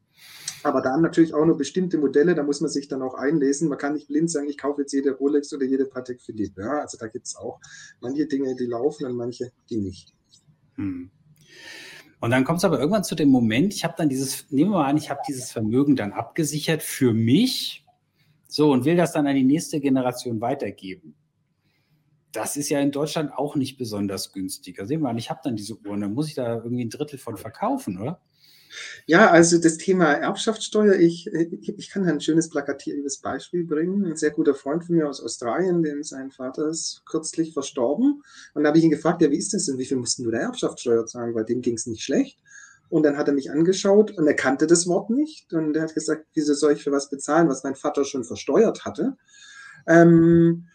[0.63, 3.69] Aber dann natürlich auch nur bestimmte Modelle, da muss man sich dann auch einlesen.
[3.69, 6.61] Man kann nicht blind sagen, ich kaufe jetzt jede Rolex oder jede Patek Philippe.
[6.61, 7.59] Ja, also da gibt es auch
[8.01, 10.16] manche Dinge, die laufen und manche, die nicht.
[10.77, 11.11] Hm.
[12.19, 14.79] Und dann kommt es aber irgendwann zu dem Moment, ich habe dann dieses, nehmen wir
[14.79, 17.85] mal an, ich habe dieses Vermögen dann abgesichert für mich,
[18.47, 21.15] so und will das dann an die nächste Generation weitergeben.
[22.31, 24.79] Das ist ja in Deutschland auch nicht besonders günstig.
[24.79, 26.89] Also sehen wir mal, ich habe dann diese Uhren, dann muss ich da irgendwie ein
[26.89, 28.21] Drittel von verkaufen, oder?
[29.05, 34.05] Ja, also das Thema Erbschaftssteuer, ich, ich kann ein schönes plakatives Beispiel bringen.
[34.05, 38.23] Ein sehr guter Freund von mir aus Australien, dem sein Vater ist kürzlich verstorben.
[38.53, 39.77] Und da habe ich ihn gefragt, ja, wie ist das denn?
[39.77, 41.33] Wie viel mussten du der Erbschaftssteuer zahlen?
[41.35, 42.37] Weil dem ging es nicht schlecht.
[42.89, 45.53] Und dann hat er mich angeschaut und er kannte das Wort nicht.
[45.53, 48.85] Und er hat gesagt, wieso soll ich für was bezahlen, was mein Vater schon versteuert
[48.85, 49.17] hatte?
[49.87, 50.67] Ähm,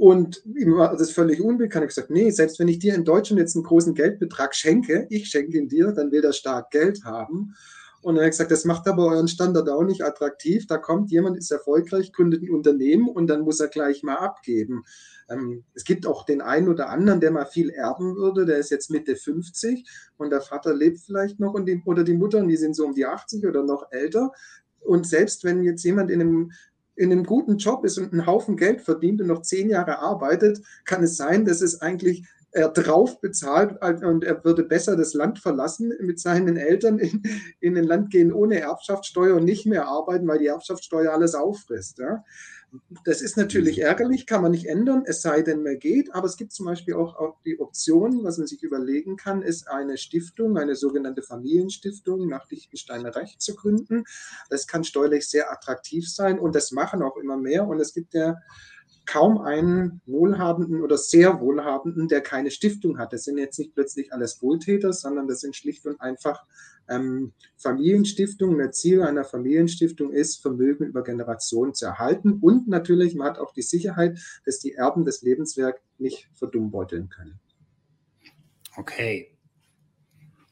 [0.00, 1.84] und ihm war das völlig unbekannt.
[1.84, 5.28] Ich gesagt, nee, selbst wenn ich dir in Deutschland jetzt einen großen Geldbetrag schenke, ich
[5.28, 7.54] schenke ihn dir, dann will der Staat Geld haben.
[8.00, 10.66] Und er hat gesagt, das macht aber euren Standard auch nicht attraktiv.
[10.66, 14.84] Da kommt jemand, ist erfolgreich, gründet ein Unternehmen und dann muss er gleich mal abgeben.
[15.28, 18.70] Ähm, es gibt auch den einen oder anderen, der mal viel erben würde, der ist
[18.70, 19.86] jetzt Mitte 50
[20.16, 22.86] und der Vater lebt vielleicht noch und die, oder die Mutter und die sind so
[22.86, 24.32] um die 80 oder noch älter.
[24.80, 26.52] Und selbst wenn jetzt jemand in einem
[27.00, 30.60] in einem guten Job ist und einen Haufen Geld verdient und noch zehn Jahre arbeitet,
[30.84, 35.38] kann es sein, dass es eigentlich er drauf bezahlt und er würde besser das Land
[35.38, 37.22] verlassen mit seinen Eltern in,
[37.60, 41.98] in ein Land gehen ohne Erbschaftssteuer und nicht mehr arbeiten, weil die Erbschaftssteuer alles auffrisst.
[42.00, 42.24] Ja.
[43.04, 43.84] Das ist natürlich mhm.
[43.84, 46.14] ärgerlich, kann man nicht ändern, es sei denn, mehr geht.
[46.14, 49.68] Aber es gibt zum Beispiel auch, auch die Option, was man sich überlegen kann, ist
[49.68, 54.04] eine Stiftung, eine sogenannte Familienstiftung nach Liechtensteiner Recht zu gründen.
[54.48, 57.66] Das kann steuerlich sehr attraktiv sein und das machen auch immer mehr.
[57.66, 58.36] Und es gibt ja
[59.06, 63.12] kaum einen Wohlhabenden oder sehr Wohlhabenden, der keine Stiftung hat.
[63.12, 66.44] Das sind jetzt nicht plötzlich alles Wohltäter, sondern das sind schlicht und einfach
[66.90, 68.58] ähm, Familienstiftungen.
[68.58, 73.52] Der Ziel einer Familienstiftung ist, Vermögen über Generationen zu erhalten und natürlich, man hat auch
[73.52, 77.40] die Sicherheit, dass die Erben das Lebenswerk nicht verdummbeuteln können.
[78.76, 79.36] Okay.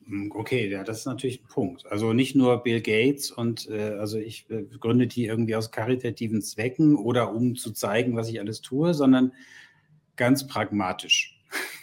[0.06, 1.86] Hm, okay, ja, das ist natürlich ein Punkt.
[1.86, 6.40] Also nicht nur Bill Gates und äh, also ich äh, gründe die irgendwie aus karitativen
[6.40, 9.32] Zwecken oder um zu zeigen, was ich alles tue, sondern
[10.16, 11.37] ganz pragmatisch.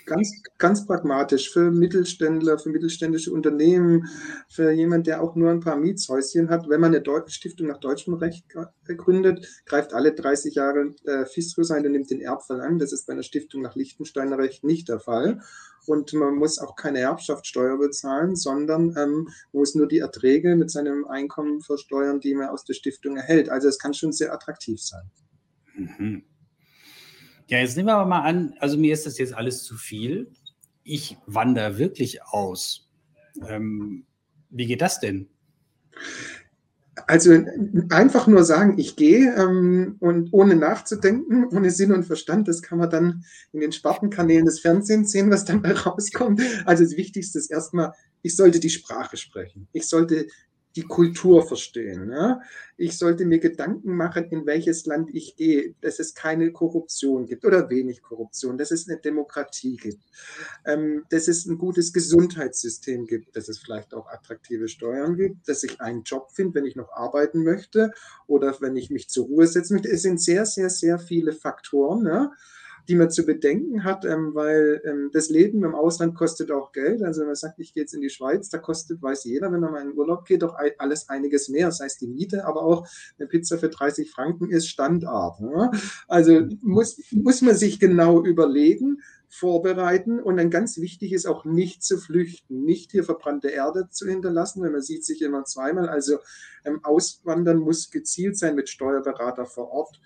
[0.05, 4.07] Ganz, ganz pragmatisch für Mittelständler, für mittelständische Unternehmen,
[4.49, 6.69] für jemand, der auch nur ein paar Mietshäuschen hat.
[6.69, 8.45] Wenn man eine Deu Stiftung nach deutschem Recht
[8.85, 12.77] gründet, greift alle 30 Jahre äh, Fiskus ein und nimmt den Erbfall an.
[12.77, 15.41] Das ist bei einer Stiftung nach Liechtensteiner Recht nicht der Fall.
[15.87, 21.05] Und man muss auch keine Erbschaftssteuer bezahlen, sondern ähm, muss nur die Erträge mit seinem
[21.05, 23.49] Einkommen versteuern, die man aus der Stiftung erhält.
[23.49, 25.09] Also es kann schon sehr attraktiv sein.
[25.75, 26.23] Mhm.
[27.47, 30.31] Ja, jetzt nehmen wir aber mal an, also mir ist das jetzt alles zu viel.
[30.83, 32.89] Ich wandere wirklich aus.
[33.47, 34.05] Ähm,
[34.49, 35.27] wie geht das denn?
[37.07, 37.37] Also
[37.89, 42.79] einfach nur sagen, ich gehe ähm, und ohne nachzudenken, ohne Sinn und Verstand, das kann
[42.79, 46.41] man dann in den Spartenkanälen des Fernsehens sehen, was dann rauskommt.
[46.65, 49.67] Also das Wichtigste ist erstmal, ich sollte die Sprache sprechen.
[49.73, 50.27] Ich sollte
[50.75, 52.11] die Kultur verstehen.
[52.11, 52.41] Ja?
[52.77, 57.45] Ich sollte mir Gedanken machen, in welches Land ich gehe, dass es keine Korruption gibt
[57.45, 60.03] oder wenig Korruption, dass es eine Demokratie gibt,
[60.65, 65.63] ähm, dass es ein gutes Gesundheitssystem gibt, dass es vielleicht auch attraktive Steuern gibt, dass
[65.63, 67.91] ich einen Job finde, wenn ich noch arbeiten möchte
[68.27, 69.89] oder wenn ich mich zur Ruhe setzen möchte.
[69.89, 72.05] Es sind sehr, sehr, sehr viele Faktoren.
[72.05, 72.31] Ja?
[72.87, 77.01] Die man zu bedenken hat, ähm, weil ähm, das Leben im Ausland kostet auch Geld.
[77.03, 79.63] Also wenn man sagt, ich gehe jetzt in die Schweiz, da kostet, weiß jeder, wenn
[79.63, 81.67] er mal in Urlaub geht, doch alles einiges mehr.
[81.67, 85.39] Das heißt die Miete, aber auch eine Pizza für 30 Franken ist Standard.
[85.41, 85.71] Ne?
[86.07, 91.83] Also muss, muss man sich genau überlegen, vorbereiten und dann ganz wichtig ist auch nicht
[91.83, 95.89] zu flüchten, nicht hier verbrannte Erde zu hinterlassen, weil man sieht sich immer zweimal.
[95.89, 96.19] Also
[96.63, 99.99] ähm, Auswandern muss gezielt sein mit Steuerberater vor Ort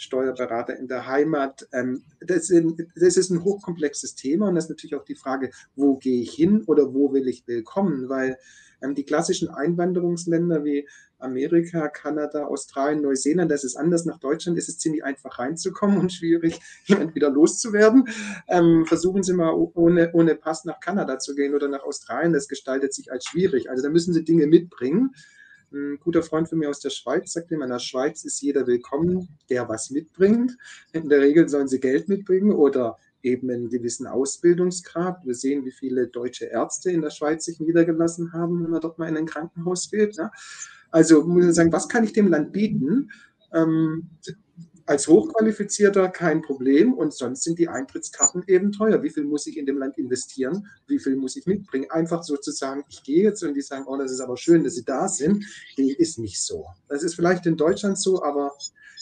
[0.00, 1.68] Steuerberater in der Heimat.
[1.72, 6.22] Ähm, das, ist ein hochkomplexes Thema und das ist natürlich auch die Frage, wo gehe
[6.22, 8.38] ich hin oder wo will ich willkommen, weil
[8.82, 14.06] ähm, die klassischen Einwanderungsländer wie Amerika, Kanada, Australien, Neuseeland, das ist anders.
[14.06, 18.08] Nach Deutschland ist es ziemlich einfach reinzukommen und schwierig, jemand wieder loszuwerden.
[18.48, 22.32] Ähm, versuchen Sie mal ohne, ohne Pass nach Kanada zu gehen oder nach Australien.
[22.32, 23.68] Das gestaltet sich als schwierig.
[23.68, 25.14] Also da müssen Sie Dinge mitbringen.
[25.72, 28.66] Ein guter Freund von mir aus der Schweiz sagt immer, in der Schweiz ist jeder
[28.66, 30.56] willkommen, der was mitbringt.
[30.92, 35.24] In der Regel sollen sie Geld mitbringen oder eben einen gewissen Ausbildungsgrad.
[35.24, 38.98] Wir sehen, wie viele deutsche Ärzte in der Schweiz sich niedergelassen haben, wenn man dort
[38.98, 40.16] mal in ein Krankenhaus geht.
[40.90, 43.12] Also muss man sagen, was kann ich dem Land bieten?
[44.90, 49.04] Als Hochqualifizierter kein Problem und sonst sind die Eintrittskarten eben teuer.
[49.04, 50.66] Wie viel muss ich in dem Land investieren?
[50.88, 51.88] Wie viel muss ich mitbringen?
[51.90, 54.84] Einfach sozusagen, ich gehe jetzt und die sagen, oh, das ist aber schön, dass sie
[54.84, 55.44] da sind.
[55.78, 56.66] Die ist nicht so.
[56.88, 58.52] Das ist vielleicht in Deutschland so, aber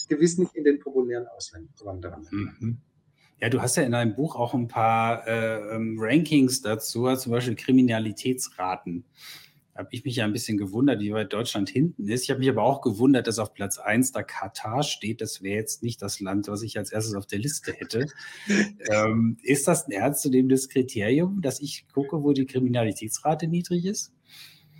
[0.07, 2.27] gewiss nicht in den populären Auswanderern.
[2.29, 2.77] Mhm.
[3.41, 7.31] Ja, du hast ja in deinem Buch auch ein paar äh, ähm, Rankings dazu, zum
[7.31, 9.05] Beispiel Kriminalitätsraten
[9.79, 12.23] habe ich mich ja ein bisschen gewundert, wie weit Deutschland hinten ist.
[12.23, 15.21] Ich habe mich aber auch gewundert, dass auf Platz 1 da Katar steht.
[15.21, 18.07] Das wäre jetzt nicht das Land, was ich als erstes auf der Liste hätte.
[18.91, 24.11] ähm, ist das ein ernstzunehmendes Kriterium, dass ich gucke, wo die Kriminalitätsrate niedrig ist?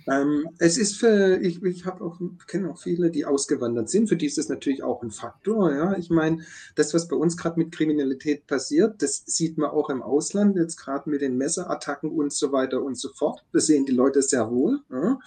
[0.06, 4.08] Ähm, es ist für, ich, ich habe auch, kenne auch viele, die ausgewandert sind.
[4.08, 5.72] Für die ist das natürlich auch ein Faktor.
[5.72, 9.90] Ja, ich meine, das, was bei uns gerade mit Kriminalität passiert, das sieht man auch
[9.90, 13.44] im Ausland, jetzt gerade mit den Messerattacken und so weiter und so fort.
[13.52, 14.80] Das sehen die Leute sehr wohl.
[14.90, 15.18] Ja.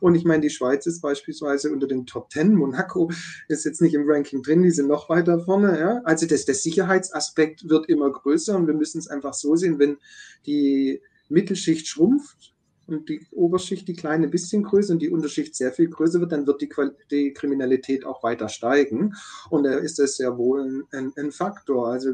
[0.00, 2.54] Und ich meine, die Schweiz ist beispielsweise unter den Top Ten.
[2.54, 3.10] Monaco
[3.48, 5.78] ist jetzt nicht im Ranking drin, die sind noch weiter vorne.
[5.78, 6.00] Ja.
[6.04, 9.98] Also das, der Sicherheitsaspekt wird immer größer und wir müssen es einfach so sehen, wenn
[10.46, 12.54] die Mittelschicht schrumpft,
[12.90, 16.46] und die Oberschicht die kleine bisschen größer und die Unterschicht sehr viel größer wird, dann
[16.46, 16.70] wird die,
[17.10, 19.14] die Kriminalität auch weiter steigen.
[19.48, 21.88] Und da ist das sehr wohl ein, ein Faktor.
[21.88, 22.10] Also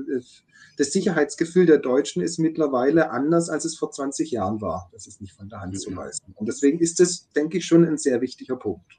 [0.77, 4.91] das Sicherheitsgefühl der Deutschen ist mittlerweile anders, als es vor 20 Jahren war.
[4.93, 5.79] Das ist nicht von der Hand mhm.
[5.79, 6.25] zu weisen.
[6.35, 8.99] Und deswegen ist das, denke ich, schon ein sehr wichtiger Punkt.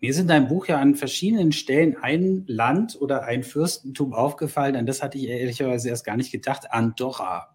[0.00, 4.74] Mir ist in deinem Buch ja an verschiedenen Stellen ein Land oder ein Fürstentum aufgefallen,
[4.74, 6.72] an das hatte ich ehrlicherweise erst gar nicht gedacht.
[6.72, 7.54] Andorra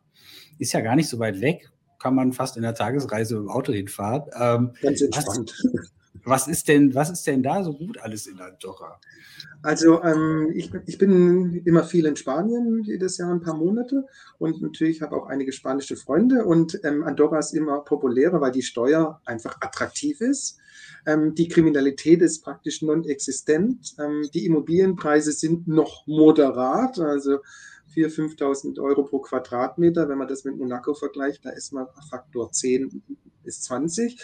[0.58, 3.74] ist ja gar nicht so weit weg kann man fast in der Tagesreise im Auto
[3.74, 4.24] hinfahren.
[4.40, 5.54] Ähm, Ganz entspannt.
[5.74, 5.92] Was,
[6.24, 9.00] was, ist denn, was ist denn da so gut alles in Andorra?
[9.64, 14.06] Also ähm, ich, ich bin immer viel in Spanien, jedes Jahr ein paar Monate
[14.38, 18.62] und natürlich habe auch einige spanische Freunde und ähm, Andorra ist immer populärer, weil die
[18.62, 20.60] Steuer einfach attraktiv ist.
[21.06, 23.96] Ähm, die Kriminalität ist praktisch non-existent.
[24.00, 27.40] Ähm, die Immobilienpreise sind noch moderat, also
[27.98, 30.08] 4.000, 5.000 Euro pro Quadratmeter.
[30.08, 33.02] Wenn man das mit Monaco vergleicht, da ist man Faktor 10
[33.44, 34.22] bis 20.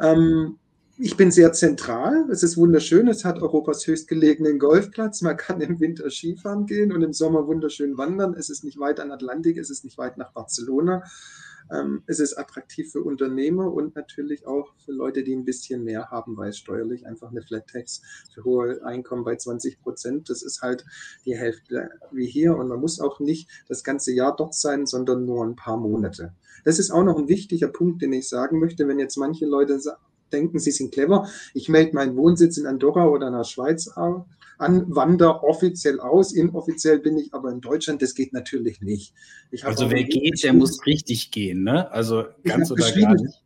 [0.00, 0.58] Ähm,
[0.98, 2.28] ich bin sehr zentral.
[2.30, 3.08] Es ist wunderschön.
[3.08, 5.20] Es hat Europas höchstgelegenen Golfplatz.
[5.22, 8.34] Man kann im Winter Skifahren gehen und im Sommer wunderschön wandern.
[8.34, 11.02] Es ist nicht weit an Atlantik, es ist nicht weit nach Barcelona.
[11.72, 16.10] Ähm, es ist attraktiv für Unternehmer und natürlich auch für Leute, die ein bisschen mehr
[16.10, 18.02] haben, weil steuerlich einfach eine Flat Tax
[18.34, 20.84] für hohe Einkommen bei 20 Prozent, das ist halt
[21.24, 25.24] die Hälfte wie hier und man muss auch nicht das ganze Jahr dort sein, sondern
[25.24, 26.34] nur ein paar Monate.
[26.64, 29.80] Das ist auch noch ein wichtiger Punkt, den ich sagen möchte, wenn jetzt manche Leute
[30.32, 31.28] denken, sie sind clever.
[31.54, 34.24] Ich melde meinen Wohnsitz in Andorra oder in der Schweiz an,
[34.62, 36.32] wandere offiziell aus.
[36.32, 38.02] Inoffiziell bin ich aber in Deutschland.
[38.02, 39.14] Das geht natürlich nicht.
[39.62, 41.90] also wer geht, der muss richtig gehen, ne?
[41.90, 43.42] Also ganz oder gar nicht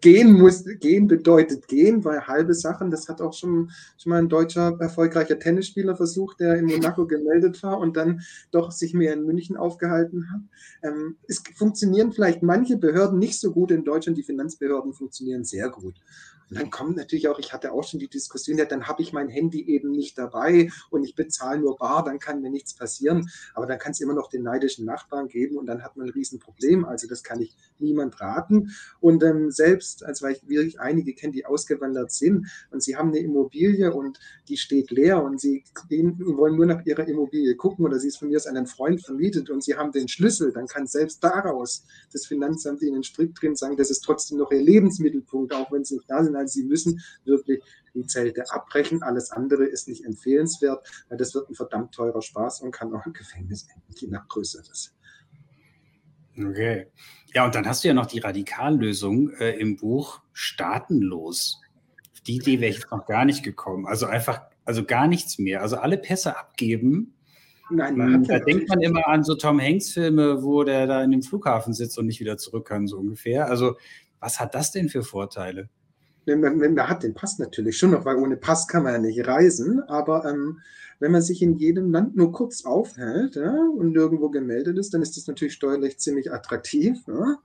[0.00, 4.28] gehen muss, gehen bedeutet gehen, weil halbe Sachen, das hat auch schon, schon mal ein
[4.28, 9.24] deutscher erfolgreicher Tennisspieler versucht, der in Monaco gemeldet war und dann doch sich mehr in
[9.24, 10.40] München aufgehalten hat.
[10.82, 15.68] Ähm, es funktionieren vielleicht manche Behörden nicht so gut in Deutschland, die Finanzbehörden funktionieren sehr
[15.68, 15.94] gut.
[16.50, 19.12] Und dann kommt natürlich auch, ich hatte auch schon die Diskussion, ja, dann habe ich
[19.12, 23.30] mein Handy eben nicht dabei und ich bezahle nur bar, dann kann mir nichts passieren.
[23.54, 26.12] Aber dann kann es immer noch den neidischen Nachbarn geben und dann hat man ein
[26.12, 26.84] Riesenproblem.
[26.84, 28.72] Also das kann ich niemand raten.
[29.00, 33.10] Und ähm, selbst, als weil ich wirklich einige kenne, die ausgewandert sind und sie haben
[33.10, 37.98] eine Immobilie und die steht leer und sie wollen nur nach ihrer Immobilie gucken oder
[37.98, 40.66] sie ist von mir aus an einen Freund vermietet und sie haben den Schlüssel, dann
[40.66, 45.54] kann selbst daraus das Finanzamt ihnen strikt drin sagen, das ist trotzdem noch ihr Lebensmittelpunkt,
[45.54, 47.62] auch wenn sie nicht da sind sondern sie müssen wirklich
[47.94, 49.02] die Zelte abbrechen.
[49.02, 53.04] Alles andere ist nicht empfehlenswert, weil das wird ein verdammt teurer Spaß und kann auch
[53.06, 54.94] im Gefängnis enden, je nach Größe des.
[56.38, 56.86] Okay.
[57.34, 61.60] Ja, und dann hast du ja noch die Radikallösung äh, im Buch Staatenlos.
[62.12, 63.86] Auf die Idee wäre ich jetzt noch gar nicht gekommen.
[63.86, 65.60] Also einfach, also gar nichts mehr.
[65.60, 67.14] Also alle Pässe abgeben.
[67.72, 71.12] Nein, man hat da denkt man immer an so Tom Hanks-Filme, wo der da in
[71.12, 73.46] dem Flughafen sitzt und nicht wieder zurück kann, so ungefähr.
[73.46, 73.76] Also,
[74.18, 75.68] was hat das denn für Vorteile?
[76.26, 78.98] Wenn man, man hat den Pass natürlich schon noch, weil ohne Pass kann man ja
[78.98, 79.80] nicht reisen.
[79.80, 80.60] Aber ähm,
[80.98, 85.02] wenn man sich in jedem Land nur kurz aufhält ja, und nirgendwo gemeldet ist, dann
[85.02, 86.98] ist das natürlich steuerlich ziemlich attraktiv.
[87.08, 87.38] Ja.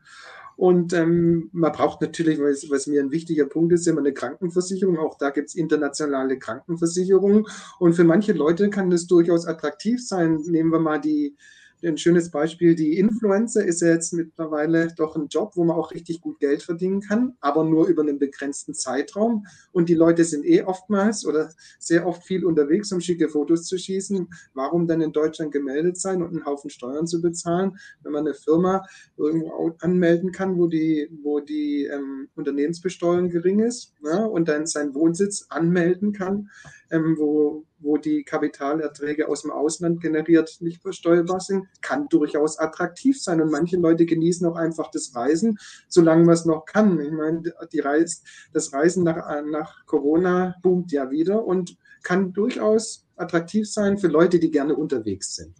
[0.58, 4.98] Und ähm, man braucht natürlich, was, was, mir ein wichtiger Punkt ist, immer eine Krankenversicherung.
[4.98, 7.46] Auch da gibt es internationale Krankenversicherungen.
[7.80, 10.38] Und für manche Leute kann das durchaus attraktiv sein.
[10.48, 11.36] Nehmen wir mal die,
[11.84, 15.92] ein schönes Beispiel, die Influencer ist ja jetzt mittlerweile doch ein Job, wo man auch
[15.92, 19.46] richtig gut Geld verdienen kann, aber nur über einen begrenzten Zeitraum.
[19.72, 23.78] Und die Leute sind eh oftmals oder sehr oft viel unterwegs, um schicke Fotos zu
[23.78, 24.28] schießen.
[24.54, 28.36] Warum dann in Deutschland gemeldet sein und einen Haufen Steuern zu bezahlen, wenn man eine
[28.36, 28.86] Firma
[29.18, 34.96] irgendwo anmelden kann, wo die, wo die ähm, Unternehmensbesteuerung gering ist ja, und dann seinen
[34.96, 36.50] Wohnsitz anmelden kann,
[36.92, 43.22] ähm, wo wo die Kapitalerträge aus dem Ausland generiert nicht versteuerbar sind, kann durchaus attraktiv
[43.22, 43.40] sein.
[43.42, 47.00] Und manche Leute genießen auch einfach das Reisen, solange man es noch kann.
[47.00, 53.06] Ich meine, die Reis, das Reisen nach, nach Corona boomt ja wieder und kann durchaus
[53.16, 55.56] attraktiv sein für Leute, die gerne unterwegs sind.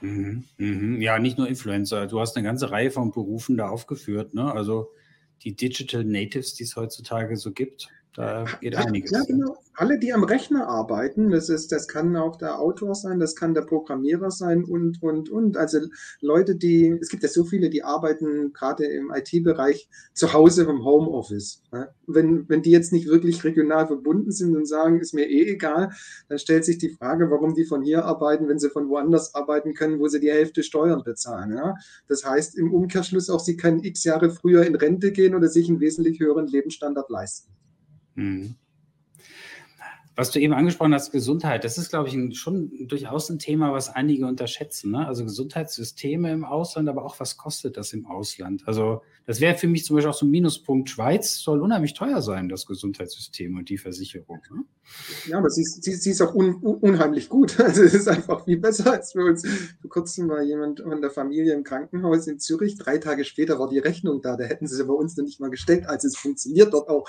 [0.00, 1.00] Mhm, mhm.
[1.00, 2.06] Ja, nicht nur Influencer.
[2.06, 4.34] Du hast eine ganze Reihe von Berufen da aufgeführt.
[4.34, 4.52] Ne?
[4.52, 4.90] Also
[5.42, 7.88] die Digital Natives, die es heutzutage so gibt.
[8.14, 9.12] Da geht einiges.
[9.12, 9.56] Ja, genau.
[9.74, 13.54] Alle, die am Rechner arbeiten, das ist, das kann auch der Autor sein, das kann
[13.54, 15.56] der Programmierer sein und, und, und.
[15.56, 15.78] Also
[16.20, 20.84] Leute, die, es gibt ja so viele, die arbeiten gerade im IT-Bereich zu Hause vom
[20.84, 21.62] Homeoffice.
[22.06, 25.90] Wenn, wenn die jetzt nicht wirklich regional verbunden sind und sagen, ist mir eh egal,
[26.28, 29.72] dann stellt sich die Frage, warum die von hier arbeiten, wenn sie von woanders arbeiten
[29.74, 31.52] können, wo sie die Hälfte Steuern bezahlen.
[31.52, 31.76] Ja?
[32.08, 35.68] Das heißt im Umkehrschluss auch, sie können x Jahre früher in Rente gehen oder sich
[35.68, 37.52] einen wesentlich höheren Lebensstandard leisten.
[38.20, 38.54] Mhm.
[40.20, 43.72] Was du eben angesprochen hast, Gesundheit, das ist, glaube ich, ein, schon durchaus ein Thema,
[43.72, 44.90] was einige unterschätzen.
[44.90, 45.06] Ne?
[45.06, 48.62] Also Gesundheitssysteme im Ausland, aber auch was kostet das im Ausland?
[48.66, 50.90] Also das wäre für mich zum Beispiel auch so ein Minuspunkt.
[50.90, 54.40] Schweiz soll unheimlich teuer sein, das Gesundheitssystem und die Versicherung.
[54.50, 54.64] Ne?
[55.26, 57.58] Ja, aber sie, sie, sie ist auch un, unheimlich gut.
[57.70, 59.46] Also es ist einfach viel besser als für uns.
[59.80, 62.76] Vor kurzem war jemand von der Familie im Krankenhaus in Zürich.
[62.76, 64.36] Drei Tage später war die Rechnung da.
[64.36, 65.86] Da hätten sie sie bei uns noch nicht mal gestellt.
[65.86, 67.06] Also es funktioniert dort auch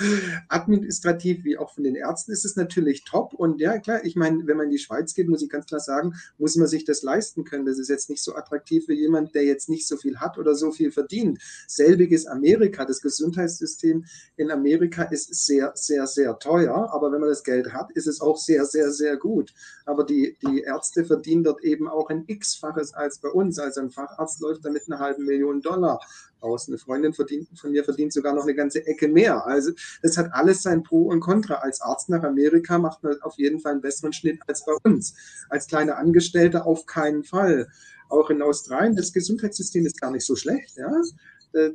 [0.48, 3.34] administrativ wie auch von den Ärzten ist es natürlich top.
[3.34, 5.80] Und ja, klar, ich meine, wenn man in die Schweiz geht, muss ich ganz klar
[5.80, 7.66] sagen, muss man sich das leisten können.
[7.66, 10.56] Das ist jetzt nicht so attraktiv für jemand, der jetzt nicht so viel hat oder
[10.56, 11.40] so viel verdient.
[11.68, 12.86] Selbiges Amerika.
[12.86, 14.06] Das Gesundheitssystem
[14.38, 16.90] in Amerika ist sehr, sehr, sehr teuer.
[16.94, 19.54] Aber wenn man das Geld hat, ist es auch sehr, sehr, sehr gut.
[19.86, 23.60] Aber die, die Ärzte verdienen dort eben auch ein X-faches als bei uns.
[23.60, 26.00] Also ein Facharzt läuft damit eine halbe Million Dollar
[26.42, 26.68] aus.
[26.68, 29.46] Eine Freundin verdient, von mir verdient sogar noch eine ganze Ecke mehr.
[29.46, 31.56] Also das hat alles sein Pro und Contra.
[31.56, 35.14] Als Arzt nach Amerika macht man auf jeden Fall einen besseren Schnitt als bei uns.
[35.50, 37.68] Als kleiner Angestellter auf keinen Fall.
[38.10, 40.92] Auch in Australien, das Gesundheitssystem ist gar nicht so schlecht, ja.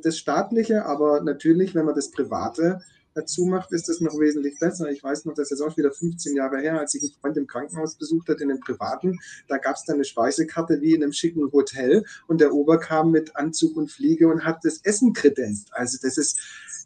[0.01, 2.81] Das staatliche, aber natürlich, wenn man das private
[3.17, 4.89] dazu macht, ist das noch wesentlich besser.
[4.89, 7.47] Ich weiß noch, das ist auch wieder 15 Jahre her, als ich einen Freund im
[7.47, 9.17] Krankenhaus besucht hat, in einem privaten.
[9.47, 13.11] Da gab es dann eine Speisekarte wie in einem schicken Hotel und der Ober kam
[13.11, 15.69] mit Anzug und Fliege und hat das Essen kredenzt.
[15.71, 16.39] Also das ist,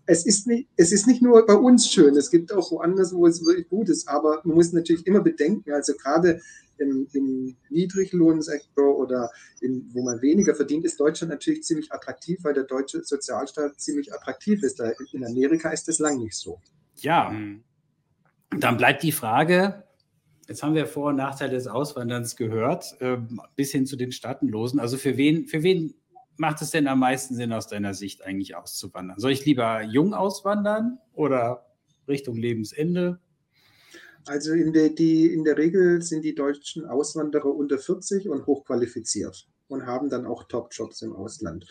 [0.05, 3.27] es ist nicht, es ist nicht nur bei uns schön, es gibt auch woanders, wo
[3.27, 6.41] es wirklich gut ist, aber man muss natürlich immer bedenken, also gerade
[6.81, 9.29] im, im Niedriglohnsektor oder
[9.61, 14.13] in, wo man weniger verdient, ist Deutschland natürlich ziemlich attraktiv, weil der deutsche Sozialstaat ziemlich
[14.13, 14.81] attraktiv ist.
[15.13, 16.59] In Amerika ist das lang nicht so.
[16.97, 17.63] Ja, mhm.
[18.59, 19.83] dann bleibt die Frage,
[20.47, 23.17] jetzt haben wir Vor- und Nachteile des Auswanderns gehört, äh,
[23.55, 24.79] bis hin zu den Staatenlosen.
[24.79, 25.93] Also für wen, für wen
[26.37, 29.19] macht es denn am meisten Sinn aus deiner Sicht eigentlich auszuwandern?
[29.19, 31.65] Soll ich lieber jung auswandern oder
[32.07, 33.19] Richtung Lebensende?
[34.25, 39.47] Also in der, die, in der Regel sind die deutschen Auswanderer unter 40 und hochqualifiziert
[39.67, 41.65] und haben dann auch Top-Jobs im Ausland.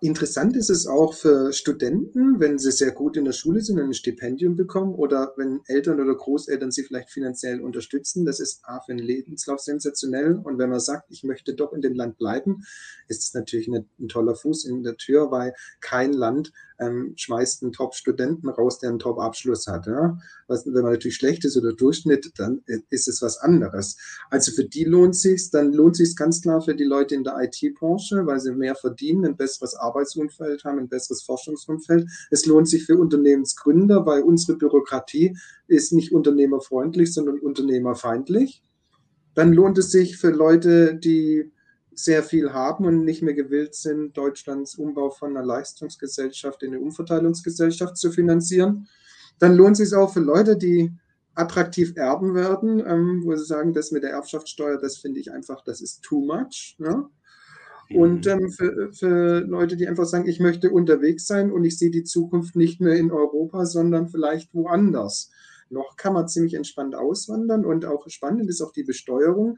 [0.00, 3.86] Interessant ist es auch für Studenten, wenn sie sehr gut in der Schule sind und
[3.86, 8.24] ein Stipendium bekommen oder wenn Eltern oder Großeltern sie vielleicht finanziell unterstützen.
[8.24, 10.40] Das ist A für den Lebenslauf sensationell.
[10.42, 12.64] Und wenn man sagt, ich möchte doch in dem Land bleiben,
[13.06, 17.72] ist es natürlich ein toller Fuß in der Tür, weil kein Land ähm, schmeißt einen
[17.72, 19.86] Top-Studenten raus, der einen Top-Abschluss hat.
[19.86, 20.18] Ja?
[20.48, 23.96] Was, wenn man natürlich schlecht ist oder Durchschnitt, dann ist es was anderes.
[24.30, 27.36] Also für die lohnt sich dann lohnt sich ganz klar für die Leute in der
[27.40, 32.08] IT-Branche, weil sie mehr verdienen, ein besseres Arbeitsumfeld haben, ein besseres Forschungsumfeld.
[32.30, 38.62] Es lohnt sich für Unternehmensgründer, weil unsere Bürokratie ist nicht unternehmerfreundlich, sondern unternehmerfeindlich.
[39.34, 41.50] Dann lohnt es sich für Leute, die
[42.04, 46.80] sehr viel haben und nicht mehr gewillt sind, Deutschlands Umbau von einer Leistungsgesellschaft in eine
[46.80, 48.88] Umverteilungsgesellschaft zu finanzieren.
[49.38, 50.92] Dann lohnt es sich auch für Leute, die
[51.34, 55.62] attraktiv erben werden, ähm, wo sie sagen, das mit der Erbschaftssteuer, das finde ich einfach,
[55.64, 56.76] das ist too much.
[56.78, 57.08] Ne?
[57.94, 58.32] Und mhm.
[58.32, 62.04] ähm, für, für Leute, die einfach sagen, ich möchte unterwegs sein und ich sehe die
[62.04, 65.30] Zukunft nicht mehr in Europa, sondern vielleicht woanders.
[65.70, 69.56] Noch kann man ziemlich entspannt auswandern und auch spannend ist auch die Besteuerung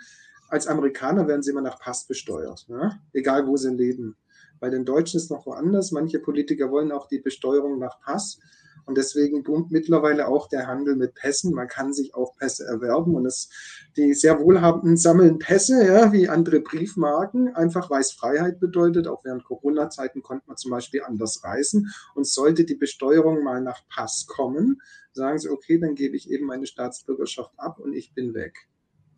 [0.53, 3.01] als Amerikaner werden sie immer nach Pass besteuert, ne?
[3.15, 4.17] egal wo sie leben.
[4.61, 5.93] Bei den Deutschen ist es noch woanders.
[5.93, 8.39] Manche Politiker wollen auch die Besteuerung nach Pass.
[8.85, 11.55] Und deswegen boomt mittlerweile auch der Handel mit Pässen.
[11.55, 13.49] Man kann sich auch Pässe erwerben und es,
[13.97, 19.09] die sehr Wohlhabenden sammeln Pässe, ja, wie andere Briefmarken, einfach weil es Freiheit bedeutet.
[19.09, 21.91] Auch während Corona-Zeiten konnte man zum Beispiel anders reisen.
[22.15, 24.83] Und sollte die Besteuerung mal nach Pass kommen,
[25.15, 28.69] sagen sie, okay, dann gebe ich eben meine Staatsbürgerschaft ab und ich bin weg.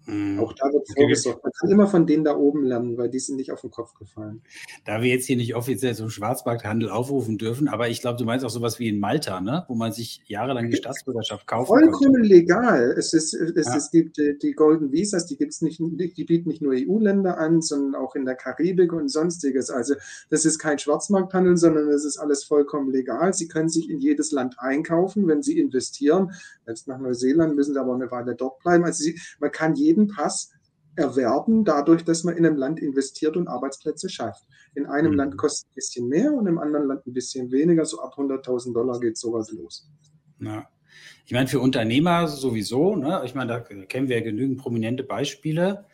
[0.07, 0.38] Mhm.
[0.38, 1.42] Auch da wird vorgesorgt.
[1.42, 3.94] Man kann immer von denen da oben lernen, weil die sind nicht auf den Kopf
[3.94, 4.42] gefallen.
[4.84, 8.44] Da wir jetzt hier nicht offiziell zum Schwarzmarkthandel aufrufen dürfen, aber ich glaube, du meinst
[8.44, 9.64] auch sowas wie in Malta, ne?
[9.68, 11.68] wo man sich jahrelang die Staatsbürgerschaft kauft.
[11.68, 12.20] Vollkommen konnte.
[12.28, 12.94] legal.
[12.98, 13.76] Es, ist, es, ja.
[13.76, 17.94] es gibt die Golden Visas, die gibt's nicht, die bieten nicht nur EU-Länder an, sondern
[18.00, 19.70] auch in der Karibik und sonstiges.
[19.70, 19.94] Also
[20.30, 23.32] das ist kein Schwarzmarkthandel, sondern es ist alles vollkommen legal.
[23.32, 26.32] Sie können sich in jedes Land einkaufen, wenn sie investieren.
[26.64, 28.84] Selbst nach Neuseeland müssen sie aber eine Weile dort bleiben.
[28.84, 30.51] Also sie, man kann jeden jeden Pass
[30.97, 34.45] erwerben, dadurch, dass man in einem Land investiert und Arbeitsplätze schafft.
[34.74, 35.18] In einem mhm.
[35.18, 37.84] Land kostet es ein bisschen mehr und im anderen Land ein bisschen weniger.
[37.84, 39.88] So ab 100.000 Dollar geht sowas los.
[40.40, 40.68] Ja.
[41.26, 43.22] Ich meine, für Unternehmer sowieso, ne?
[43.24, 45.86] ich meine, da kennen wir ja genügend prominente Beispiele.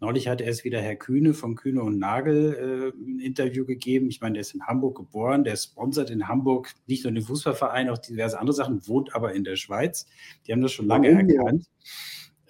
[0.00, 4.08] Neulich hat erst wieder Herr Kühne von Kühne und Nagel äh, ein Interview gegeben.
[4.08, 7.90] Ich meine, der ist in Hamburg geboren, der sponsert in Hamburg nicht nur den Fußballverein,
[7.90, 10.06] auch diverse andere Sachen, wohnt aber in der Schweiz.
[10.46, 11.64] Die haben das schon lange Warum, erkannt.
[11.64, 11.90] Ja.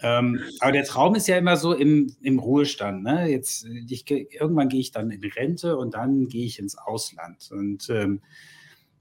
[0.01, 3.03] Ähm, aber der Traum ist ja immer so im, im Ruhestand.
[3.03, 3.29] Ne?
[3.29, 7.51] Jetzt, ich, irgendwann gehe ich dann in Rente und dann gehe ich ins Ausland.
[7.51, 8.21] Und ähm,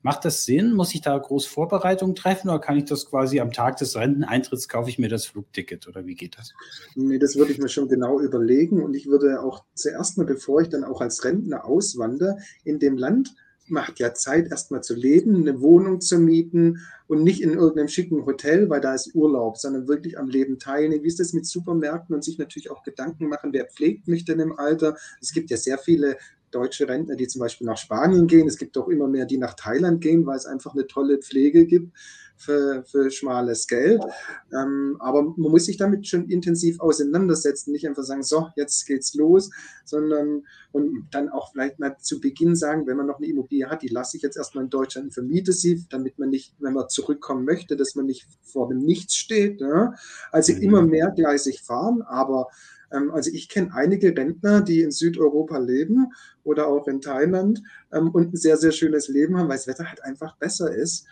[0.02, 0.74] macht das Sinn?
[0.74, 4.68] Muss ich da groß Vorbereitungen treffen oder kann ich das quasi am Tag des Renteneintritts
[4.68, 6.54] kaufe ich mir das Flugticket oder wie geht das?
[6.96, 10.62] Nee, das würde ich mir schon genau überlegen und ich würde auch zuerst mal, bevor
[10.62, 13.36] ich dann auch als Rentner auswandere, in dem Land
[13.70, 18.26] macht ja Zeit, erstmal zu leben, eine Wohnung zu mieten und nicht in irgendeinem schicken
[18.26, 21.04] Hotel, weil da ist Urlaub, sondern wirklich am Leben teilnehmen.
[21.04, 24.40] Wie ist das mit Supermärkten und sich natürlich auch Gedanken machen, wer pflegt mich denn
[24.40, 24.98] im Alter?
[25.22, 26.18] Es gibt ja sehr viele
[26.52, 28.48] deutsche Rentner, die zum Beispiel nach Spanien gehen.
[28.48, 31.66] Es gibt auch immer mehr, die nach Thailand gehen, weil es einfach eine tolle Pflege
[31.66, 31.92] gibt
[32.38, 34.02] für, für schmales Geld.
[34.54, 39.14] Ähm, aber man muss sich damit schon intensiv auseinandersetzen, nicht einfach sagen, so, jetzt geht's
[39.16, 39.50] los,
[39.86, 43.82] sondern und dann auch vielleicht mal zu Beginn sagen, wenn man noch eine Immobilie hat,
[43.82, 46.90] die lasse ich jetzt erstmal in Deutschland und vermiete sie, damit man nicht, wenn man
[46.90, 49.60] zurückkommen möchte, dass man nicht vor dem Nichts steht.
[49.60, 49.96] Ne?
[50.32, 50.62] Also mhm.
[50.62, 52.48] immer mehr gleisig fahren, aber
[52.92, 56.12] ähm, also ich kenne einige Rentner, die in Südeuropa leben
[56.44, 57.62] oder auch in Thailand
[57.92, 61.06] ähm, und ein sehr, sehr schönes Leben haben, weil das Wetter halt einfach besser ist.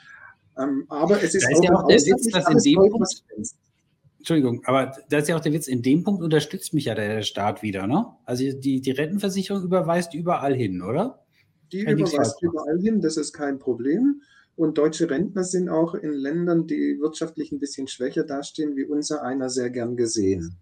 [0.58, 3.24] Ähm, aber es ist, da ist auch, ja auch der Witz, dass in dem Punkt,
[4.18, 7.22] Entschuldigung, aber da ist ja auch der Witz, in dem Punkt unterstützt mich ja der
[7.22, 8.08] Staat wieder, ne?
[8.26, 11.26] Also die, die Rentenversicherung überweist überall hin, oder?
[11.72, 14.22] Die Kann überweist überall hin, das ist kein Problem.
[14.56, 19.22] Und deutsche Rentner sind auch in Ländern, die wirtschaftlich ein bisschen schwächer dastehen, wie unser
[19.22, 20.56] einer, sehr gern gesehen.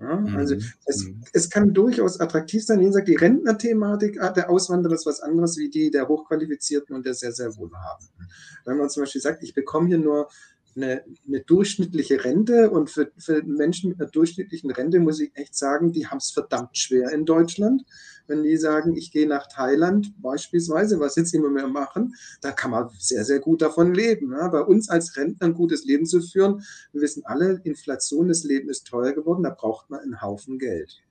[0.00, 0.62] Ja, also mhm.
[0.86, 1.24] es, mhm.
[1.32, 2.80] es, kann durchaus attraktiv sein.
[2.80, 7.06] Wie gesagt, die Rentnerthematik ah, der Auswanderer ist was anderes wie die der Hochqualifizierten und
[7.06, 8.28] der sehr, sehr Wohlhabenden.
[8.64, 10.28] Wenn man zum Beispiel sagt, ich bekomme hier nur
[10.76, 15.56] eine, eine durchschnittliche Rente und für, für, Menschen mit einer durchschnittlichen Rente muss ich echt
[15.56, 17.84] sagen, die haben es verdammt schwer in Deutschland.
[18.26, 22.70] Wenn die sagen, ich gehe nach Thailand beispielsweise, was jetzt immer mehr machen, da kann
[22.70, 24.32] man sehr, sehr gut davon leben.
[24.32, 24.48] Ja.
[24.48, 28.70] Bei uns als Rentner ein gutes Leben zu führen, wir wissen alle, Inflation, das Leben
[28.70, 31.02] ist teuer geworden, da braucht man einen Haufen Geld.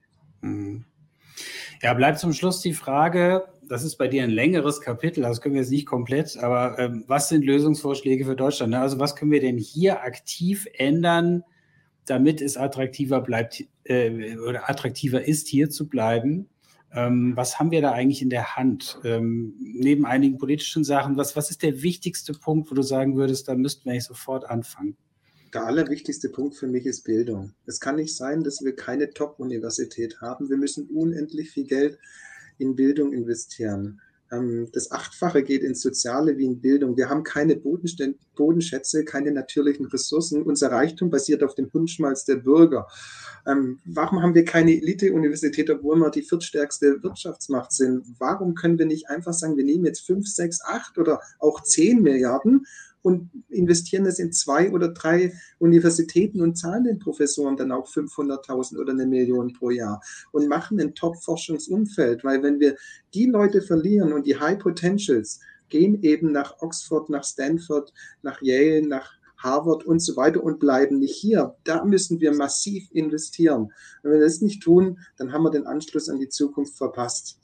[0.41, 0.85] Mhm.
[1.81, 5.55] Ja, bleibt zum Schluss die Frage, das ist bei dir ein längeres Kapitel, das können
[5.55, 8.71] wir jetzt nicht komplett, aber ähm, was sind Lösungsvorschläge für Deutschland?
[8.71, 8.79] Ne?
[8.79, 11.43] Also was können wir denn hier aktiv ändern,
[12.05, 16.49] damit es attraktiver bleibt äh, oder attraktiver ist, hier zu bleiben?
[16.93, 18.99] Ähm, was haben wir da eigentlich in der Hand?
[19.03, 23.47] Ähm, neben einigen politischen Sachen, was, was ist der wichtigste Punkt, wo du sagen würdest,
[23.47, 24.95] da müssten wir eigentlich sofort anfangen?
[25.53, 27.53] Der allerwichtigste Punkt für mich ist Bildung.
[27.67, 30.49] Es kann nicht sein, dass wir keine Top-Universität haben.
[30.49, 31.99] Wir müssen unendlich viel Geld
[32.57, 34.01] in Bildung investieren.
[34.31, 36.97] Ähm, das Achtfache geht ins Soziale wie in Bildung.
[36.97, 40.41] Wir haben keine Bodenschätze, keine natürlichen Ressourcen.
[40.41, 42.87] Unser Reichtum basiert auf dem Hundschmalz der Bürger.
[43.45, 48.03] Ähm, warum haben wir keine Elite-Universität, obwohl wir die viertstärkste Wirtschaftsmacht sind?
[48.17, 52.01] Warum können wir nicht einfach sagen, wir nehmen jetzt fünf, sechs, acht oder auch zehn
[52.01, 52.65] Milliarden
[53.03, 58.79] und investieren das in zwei oder drei Universitäten und zahlen den Professoren dann auch 500.000
[58.79, 60.01] oder eine Million pro Jahr
[60.31, 62.75] und machen ein Top-Forschungsumfeld, weil wenn wir
[63.13, 65.39] die Leute verlieren und die High Potentials
[65.69, 70.99] gehen eben nach Oxford, nach Stanford, nach Yale, nach Harvard und so weiter und bleiben
[70.99, 71.55] nicht hier.
[71.65, 73.63] Da müssen wir massiv investieren.
[73.63, 73.73] Und
[74.03, 77.37] wenn wir das nicht tun, dann haben wir den Anschluss an die Zukunft verpasst.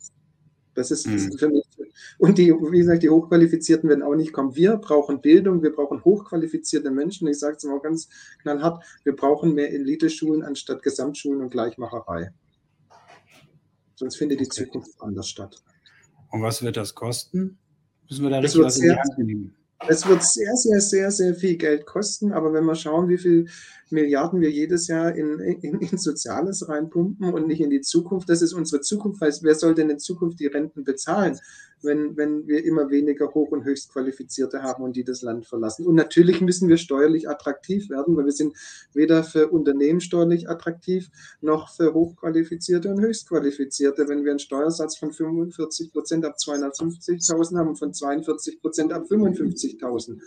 [0.74, 1.38] Das ist mhm.
[1.38, 1.68] für mich.
[2.18, 4.56] Und die, wie gesagt, die Hochqualifizierten werden auch nicht kommen.
[4.56, 7.28] Wir brauchen Bildung, wir brauchen hochqualifizierte Menschen.
[7.28, 8.10] Ich sage es mal ganz
[8.41, 12.32] knallhart, wir brauchen mehr Eliteschulen anstatt Gesamtschulen und Gleichmacherei.
[13.95, 15.62] Sonst findet die Zukunft anders statt.
[16.32, 17.58] Und was wird das kosten?
[18.10, 19.56] Müssen wir da richtig was in die Hand nehmen?
[19.88, 23.47] Es wird sehr, sehr, sehr, sehr viel Geld kosten, aber wenn wir schauen, wie viel
[23.89, 28.41] Milliarden wir jedes Jahr in, in, in Soziales reinpumpen und nicht in die Zukunft, das
[28.41, 31.39] ist unsere Zukunft, weil wer soll denn in Zukunft die Renten bezahlen?
[31.82, 35.86] Wenn, wenn wir immer weniger Hoch- und Höchstqualifizierte haben und die das Land verlassen.
[35.86, 38.55] Und natürlich müssen wir steuerlich attraktiv werden, weil wir sind
[38.93, 41.09] weder für Unternehmen steuerlich attraktiv
[41.41, 44.07] noch für Hochqualifizierte und Höchstqualifizierte.
[44.07, 49.05] Wenn wir einen Steuersatz von 45 Prozent ab 250.000 haben und von 42 Prozent ab
[49.09, 50.19] 55.000,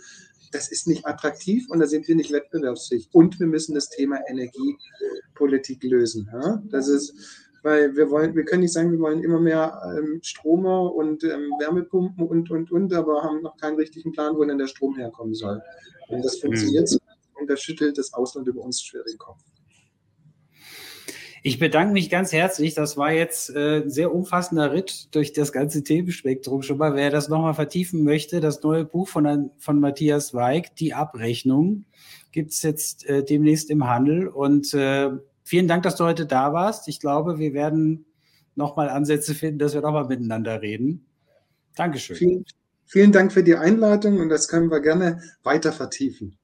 [0.51, 3.09] das ist nicht attraktiv und da sind wir nicht wettbewerbsfähig.
[3.11, 6.29] Und wir müssen das Thema Energiepolitik lösen.
[6.31, 6.61] Ja?
[6.69, 7.15] Das ist
[7.63, 11.51] weil wir wollen, wir können nicht sagen, wir wollen immer mehr ähm, Stromer und ähm,
[11.59, 15.33] Wärmepumpen und, und, und, aber haben noch keinen richtigen Plan, wo denn der Strom herkommen
[15.33, 15.61] soll.
[16.09, 17.41] Und das funktioniert mhm.
[17.41, 19.41] und da schüttelt das Ausland über uns schwer den Kopf.
[21.45, 22.73] Ich bedanke mich ganz herzlich.
[22.73, 26.95] Das war jetzt äh, ein sehr umfassender Ritt durch das ganze Themenspektrum schon mal.
[26.95, 31.83] Wer das nochmal vertiefen möchte, das neue Buch von, von Matthias Weig, Die Abrechnung,
[32.31, 34.29] gibt es jetzt äh, demnächst im Handel.
[34.29, 35.11] Und äh,
[35.43, 36.87] vielen Dank, dass du heute da warst.
[36.87, 38.05] Ich glaube, wir werden
[38.55, 41.05] nochmal Ansätze finden, dass wir nochmal miteinander reden.
[41.75, 42.15] Dankeschön.
[42.15, 42.45] Vielen,
[42.85, 46.37] vielen Dank für die Einladung und das können wir gerne weiter vertiefen.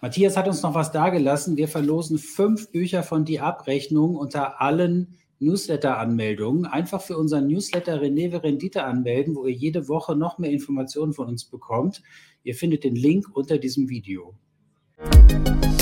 [0.00, 1.56] Matthias hat uns noch was dagelassen.
[1.56, 6.66] Wir verlosen fünf Bücher von Die Abrechnung unter allen Newsletter-Anmeldungen.
[6.66, 11.28] Einfach für unseren Newsletter Reneve Rendite anmelden, wo ihr jede Woche noch mehr Informationen von
[11.28, 12.02] uns bekommt.
[12.44, 14.34] Ihr findet den Link unter diesem Video.
[14.98, 15.81] Musik